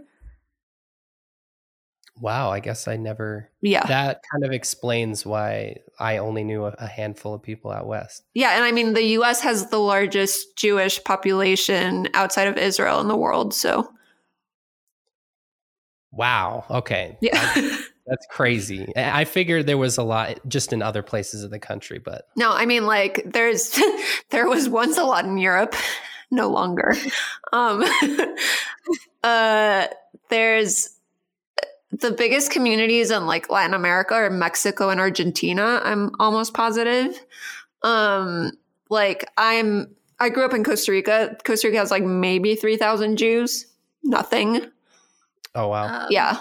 [2.22, 3.50] Wow, I guess I never.
[3.62, 3.84] Yeah.
[3.88, 8.24] That kind of explains why I only knew a, handful of people out west.
[8.36, 8.56] yeah.
[8.56, 13.18] And I mean, the US has the largest Jewish population outside of Israel in the
[13.18, 13.54] world.
[13.54, 13.92] So,
[16.12, 16.66] Wow.
[16.70, 17.18] Okay.
[17.22, 17.54] yeah.
[18.08, 18.92] That's crazy.
[18.96, 22.26] I I figured there was a lot just in other places of the country, but
[22.36, 23.80] no, I mean, like, there's,
[24.30, 25.76] there was once a lot in Europe,
[26.30, 26.94] no longer.
[27.54, 27.84] Um,
[29.24, 29.88] uh,
[30.30, 30.90] there's,
[31.92, 35.82] the biggest communities in like Latin America are Mexico and Argentina.
[35.84, 37.20] I'm almost positive.
[37.84, 38.52] Um,
[38.90, 41.36] like I'm, I grew up in Costa Rica.
[41.44, 43.66] Costa Rica has like maybe three thousand Jews.
[44.04, 44.66] Nothing.
[45.56, 46.02] oh wow.
[46.04, 46.40] Um, Yeah,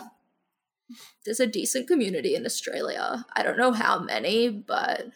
[1.25, 3.25] There's a decent community in Australia.
[3.35, 5.07] I don't know how many, but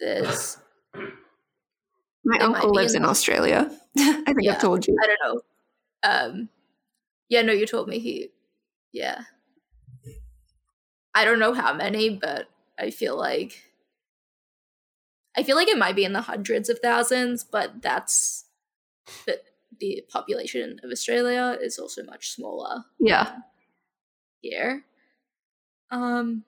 [0.00, 0.58] there's
[2.24, 3.70] my It uncle lives in- in Australia.
[3.98, 4.52] I think Yeah.
[4.54, 4.96] I've told you.
[5.02, 5.40] I don't know.
[6.02, 6.48] Um
[7.28, 8.30] yeah, no, you told me he
[8.96, 9.22] yeah.
[11.14, 13.62] I don't know how many, but I feel like
[15.36, 18.44] I feel like it might be in the hundreds of thousands, but that's
[19.26, 19.40] the
[19.78, 23.36] the population of Australia is also much smaller Yeah,
[24.40, 24.84] here.
[25.90, 26.44] Um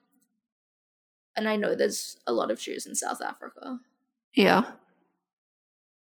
[1.35, 3.79] and I know there's a lot of Jews in South Africa.
[4.33, 4.63] yeah.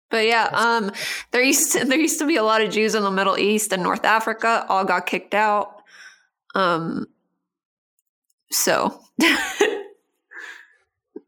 [0.09, 0.91] But yeah, um,
[1.31, 3.71] there used to, there used to be a lot of Jews in the Middle East
[3.71, 4.65] and North Africa.
[4.67, 5.80] All got kicked out.
[6.55, 7.07] Um,
[8.51, 9.01] so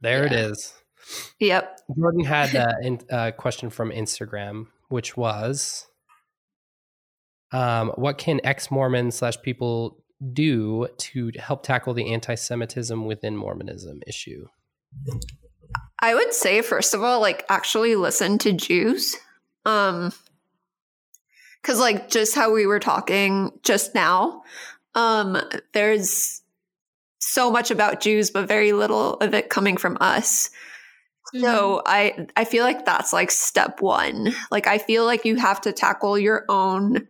[0.02, 0.48] There it Yeah.
[0.50, 0.74] is.
[1.40, 1.80] yep.
[1.98, 5.88] Jordan had a in, uh, question from Instagram, which was,
[7.52, 10.04] um, "What can ex Mormon slash people
[10.34, 14.48] do to help tackle the anti-Semitism within Mormonism issue?"
[16.00, 19.16] I would say first of all, like actually listen to Jews.
[19.66, 20.12] Um
[21.64, 24.44] cuz like just how we were talking just now,
[24.96, 25.38] um
[25.74, 26.42] there's
[27.20, 30.50] so much about Jews but very little of it coming from us.
[31.36, 34.34] So I I feel like that's like step 1.
[34.52, 37.08] Like I feel like you have to tackle your own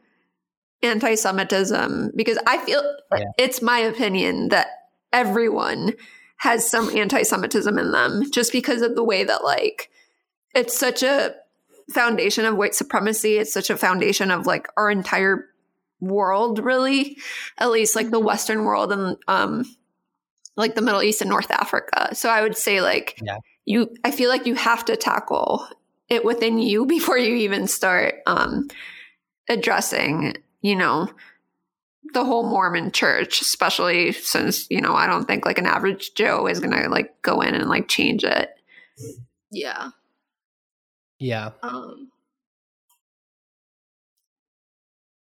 [0.82, 2.82] anti-Semitism because I feel
[3.12, 3.26] Yeah.
[3.38, 4.68] it's my opinion that
[5.12, 5.94] everyone
[6.38, 9.90] has some anti-Semitism in them just because of the way that like
[10.54, 11.36] it's such a
[11.92, 13.38] foundation of white supremacy.
[13.38, 15.48] It's such a foundation of like our entire
[16.04, 17.18] world, really,
[17.58, 19.66] at least like the Western world and um
[20.56, 22.14] like the Middle East and North Africa.
[22.16, 23.38] So I would say like Yeah.
[23.66, 25.68] you I feel like you have to tackle
[26.10, 28.68] it within you before you even start um,
[29.50, 31.10] addressing, you know,
[32.14, 36.48] the whole Mormon church, especially since, you know, I don't think like an average Joe
[36.48, 38.50] is to like go in and like change it.
[39.52, 39.90] Yeah.
[41.20, 41.52] Yeah.
[41.62, 42.12] Um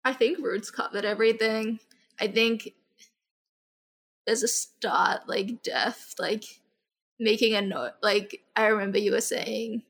[0.03, 1.79] I think Roots covered everything.
[2.19, 2.73] I think
[4.27, 6.43] as a start, like death, like
[7.19, 9.83] making a note like I remember you were saying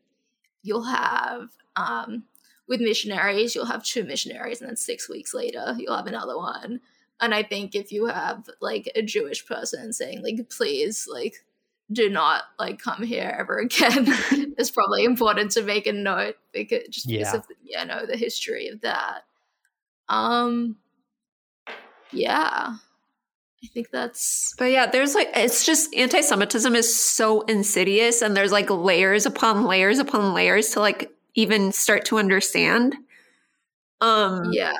[0.63, 2.23] you'll have um
[2.67, 6.81] with missionaries, you'll have two missionaries, and then six weeks later, you'll have another one.
[7.19, 11.43] And I think if you have like a Jewish person saying, like, please, like,
[11.91, 14.05] do not like come here ever again,
[14.57, 18.67] it's probably important to make a note because just because of yeah, know the history
[18.67, 19.23] of that.
[20.09, 20.77] Um,
[22.11, 22.75] yeah,
[23.63, 28.51] I think that's But yeah, there's like it's just anti-Semitism is so insidious, and there's
[28.51, 32.95] like layers upon layers upon layers to like even start to understand.
[34.01, 34.73] Um, yeah,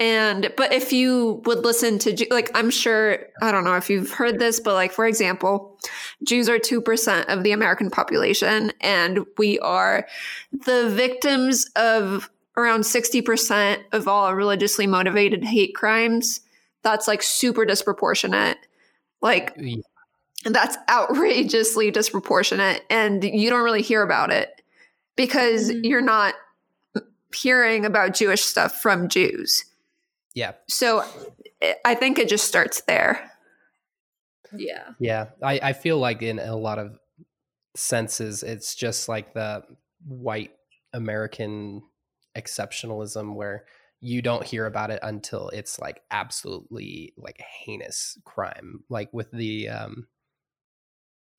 [0.00, 4.10] and but if you would listen to like I'm sure I don't know if you've
[4.10, 5.78] heard this, but like for example,
[6.24, 10.06] Jews are two percent of the American population, and we are
[10.52, 12.30] the victims of
[12.60, 16.40] around sixty percent of all religiously motivated hate crimes.
[16.82, 18.58] That's like super disproportionate.
[19.22, 19.76] Like Yeah.
[20.44, 24.62] that's outrageously disproportionate and you don't really hear about it
[25.16, 25.84] because Mhm.
[25.84, 26.34] you're not
[27.34, 29.66] hearing about jewish stuff from jews
[30.34, 30.52] Yeah.
[30.66, 31.04] so
[31.62, 33.30] i- i think it just starts there
[34.52, 35.26] yeah, Yeah.
[35.42, 36.98] I, I feel like in a lot of
[37.76, 39.62] senses, it's just like the
[40.04, 40.50] white
[40.92, 41.82] American
[42.36, 43.64] exceptionalism where
[44.00, 48.82] you don't hear about it until it's like absolutely like a heinous crime.
[48.88, 50.06] Like with the, um,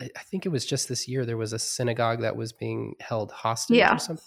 [0.01, 2.95] I I think it was just this year there was a synagogue that was being
[2.99, 3.95] held hostage Yeah.
[3.95, 4.25] or something.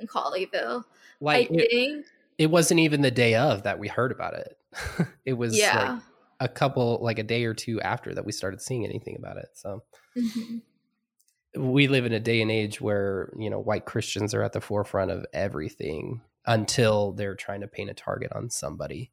[0.00, 0.84] in Colleyville.
[1.20, 2.06] Like I it, think
[2.38, 4.56] it wasn't even the day of that we heard about it.
[5.24, 5.92] it was yeah.
[5.94, 6.02] like
[6.40, 9.48] a couple like a day or two after that we started seeing anything about it.
[9.54, 9.82] So
[10.16, 10.62] Mhm.
[11.56, 14.60] We live in a day and age where you know white christians are at the
[14.60, 19.12] forefront of everything until they're trying to paint a target on somebody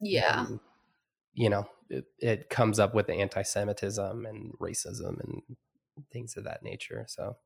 [0.00, 0.46] Yeah.
[0.46, 0.60] And,
[1.34, 5.42] you know it, it comes up with the anti-semitism and racism and
[6.12, 7.36] things of that nature so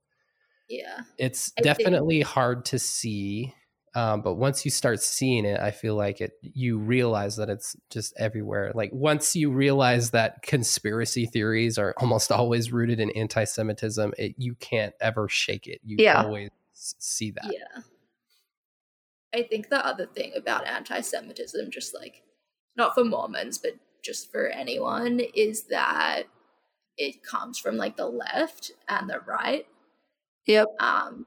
[0.69, 1.01] Yeah.
[1.19, 3.55] it's I think- definitely hard to see
[3.95, 7.77] um, but once you start seeing it i feel like it you realize that it's
[7.91, 14.13] just everywhere like once you realize that conspiracy theories are almost always rooted in anti-semitism
[14.19, 16.23] it, you can't ever shake it you Yeah.
[16.25, 17.83] always see that Yeah.
[19.35, 22.23] I think the other thing about anti Semitism, just like
[22.77, 23.73] not for Mormons, but
[24.03, 26.25] just for anyone, is that
[26.99, 29.67] it comes from like the left and the right.
[30.47, 31.27] yep Um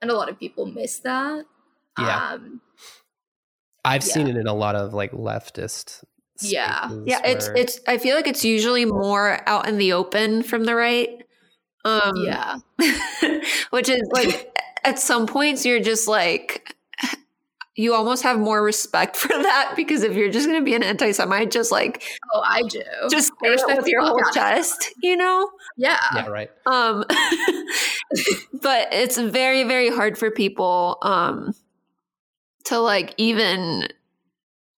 [0.00, 1.44] and a lot of people miss that.
[1.98, 2.32] Yeah.
[2.34, 2.60] Um
[3.84, 4.12] i've Yeah.
[4.14, 6.04] seen it in a lot of like leftist
[6.40, 6.88] Yeah.
[7.04, 10.64] yeah it's where- it's i feel like it's usually more out in the open from
[10.64, 11.08] the right
[11.84, 12.58] um yeah.
[13.70, 16.76] which is like at some points you're just like
[17.74, 20.82] you almost have more respect for that because if you're just going to be an
[20.84, 22.82] anti-semite just like Oh, I do.
[23.10, 24.34] just I say it with the your whole out of it.
[24.34, 25.98] chest you know yeah.
[26.14, 27.04] yeah right um
[28.62, 31.52] but it's very very hard for people um
[32.64, 33.88] to like even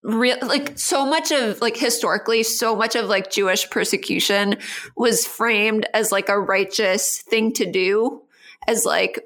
[0.02, 4.54] real like so much of like historically so much of like jewish persecution
[4.96, 8.20] was framed as like a righteous thing to do
[8.68, 9.18] as like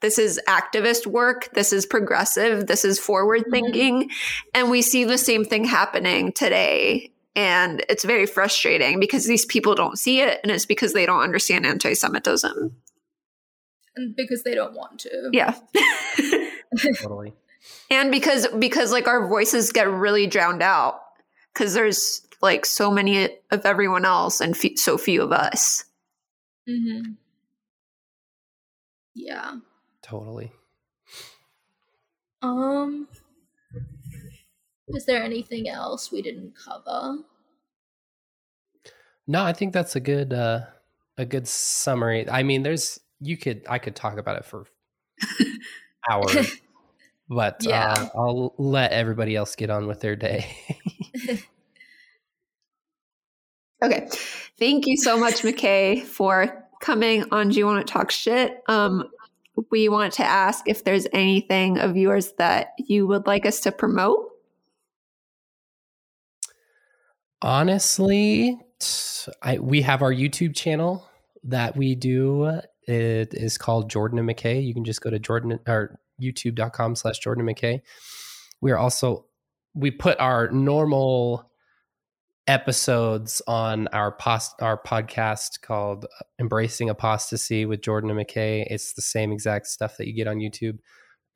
[0.00, 3.50] this is activist work this is progressive this is forward mm-hmm.
[3.50, 4.10] thinking
[4.54, 9.74] and we see the same thing happening today and it's very frustrating because these people
[9.74, 12.76] don't see it and it's because they don't understand anti-semitism.
[13.96, 15.30] And because they don't want to.
[15.32, 15.54] yeah.
[17.00, 17.32] Totally
[17.90, 21.00] and because because like our voices get really drowned out
[21.52, 25.84] because there's like so many of everyone else and fe- so few of us
[26.68, 27.12] Mm-hmm.
[29.14, 29.56] Yeah.
[30.02, 30.52] totally
[32.42, 33.08] Um
[34.88, 37.18] is there anything else we didn't cover?
[39.26, 40.62] No, I think that's a good uh
[41.16, 42.28] a good summary.
[42.28, 44.66] I mean, there's you could I could talk about it for
[46.10, 46.60] hours,
[47.30, 47.94] but Yeah.
[47.94, 50.46] uh, I'll let everybody else get on with their day.
[53.82, 54.06] okay
[54.58, 59.08] thank you so much mckay for coming on do you want to talk shit um
[59.70, 63.72] we want to ask if there's anything of yours that you would like us to
[63.72, 64.30] promote
[67.42, 68.60] Honestly,
[69.42, 71.08] I we have our YouTube channel
[71.44, 72.60] that we do.
[72.90, 74.66] It is called Jordan and McKay.
[74.66, 77.82] You can just go to Jordan or youtube.com slash Jordan and McKay.
[78.60, 79.26] We are also
[79.74, 81.48] we put our normal
[82.48, 86.06] episodes on our post our podcast called
[86.40, 88.66] Embracing Apostasy with Jordan and McKay.
[88.68, 90.78] It's the same exact stuff that you get on YouTube.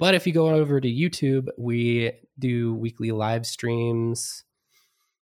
[0.00, 4.42] But if you go over to YouTube, we do weekly live streams.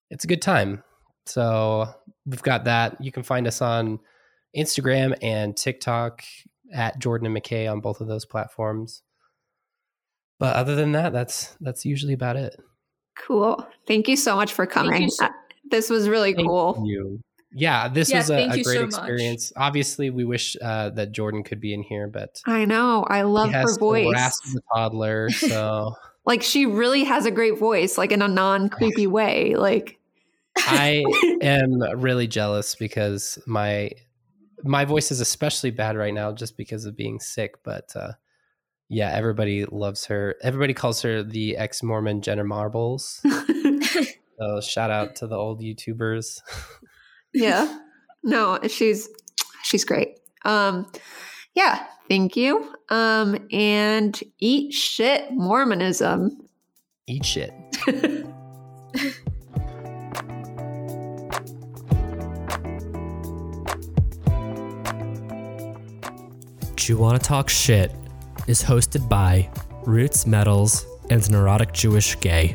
[0.09, 0.83] It's a good time.
[1.27, 1.93] So
[2.25, 2.97] we've got that.
[3.05, 4.01] You can find us on
[4.57, 6.23] Instagram and TikTok
[6.73, 9.03] at Jordan and McKay on both of those platforms.
[10.39, 12.57] But other than that, that's that's usually about it.
[13.19, 13.67] Cool.
[13.87, 15.09] Thank you so much for coming.
[15.11, 15.29] So-
[15.71, 16.83] this was really Thank cool.
[16.87, 17.21] You.
[17.55, 19.53] Yeah, this Yeah, was a, a great so experience.
[19.57, 23.05] Obviously, we wish uh, that Jordan could be in here, but I know.
[23.09, 24.07] I love he has her voice.
[24.07, 25.95] the rasp of a toddler, so
[26.25, 29.55] Like she really has a great voice, like in a non creepy way.
[29.57, 29.99] Like
[30.57, 31.05] I
[31.43, 33.91] am really jealous because my
[34.65, 37.63] my voice is especially bad right now just because of being sick.
[37.63, 38.13] But uh,
[38.89, 40.37] yeah, everybody loves her.
[40.43, 43.21] Everybody calls her the ex Mormon Jenna Marbles.
[44.39, 46.41] so shout out to the old YouTubers.
[47.33, 47.79] yeah.
[48.23, 49.09] No, she's
[49.63, 50.19] she's great.
[50.45, 50.91] Um
[51.55, 52.75] yeah, thank you.
[52.91, 56.49] Um and eat shit Mormonism.
[57.07, 57.53] Eat shit.
[66.93, 67.91] Jew Wanna Talk Shit
[68.47, 69.49] is hosted by
[69.87, 72.55] Roots Metals and Neurotic Jewish Gay.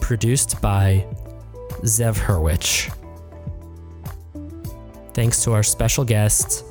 [0.00, 1.04] Produced by
[1.82, 2.90] Zev Hurwich.
[5.14, 6.64] Thanks to our special guest,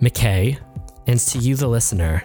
[0.00, 0.58] McKay,
[1.06, 2.24] and to you, the listener.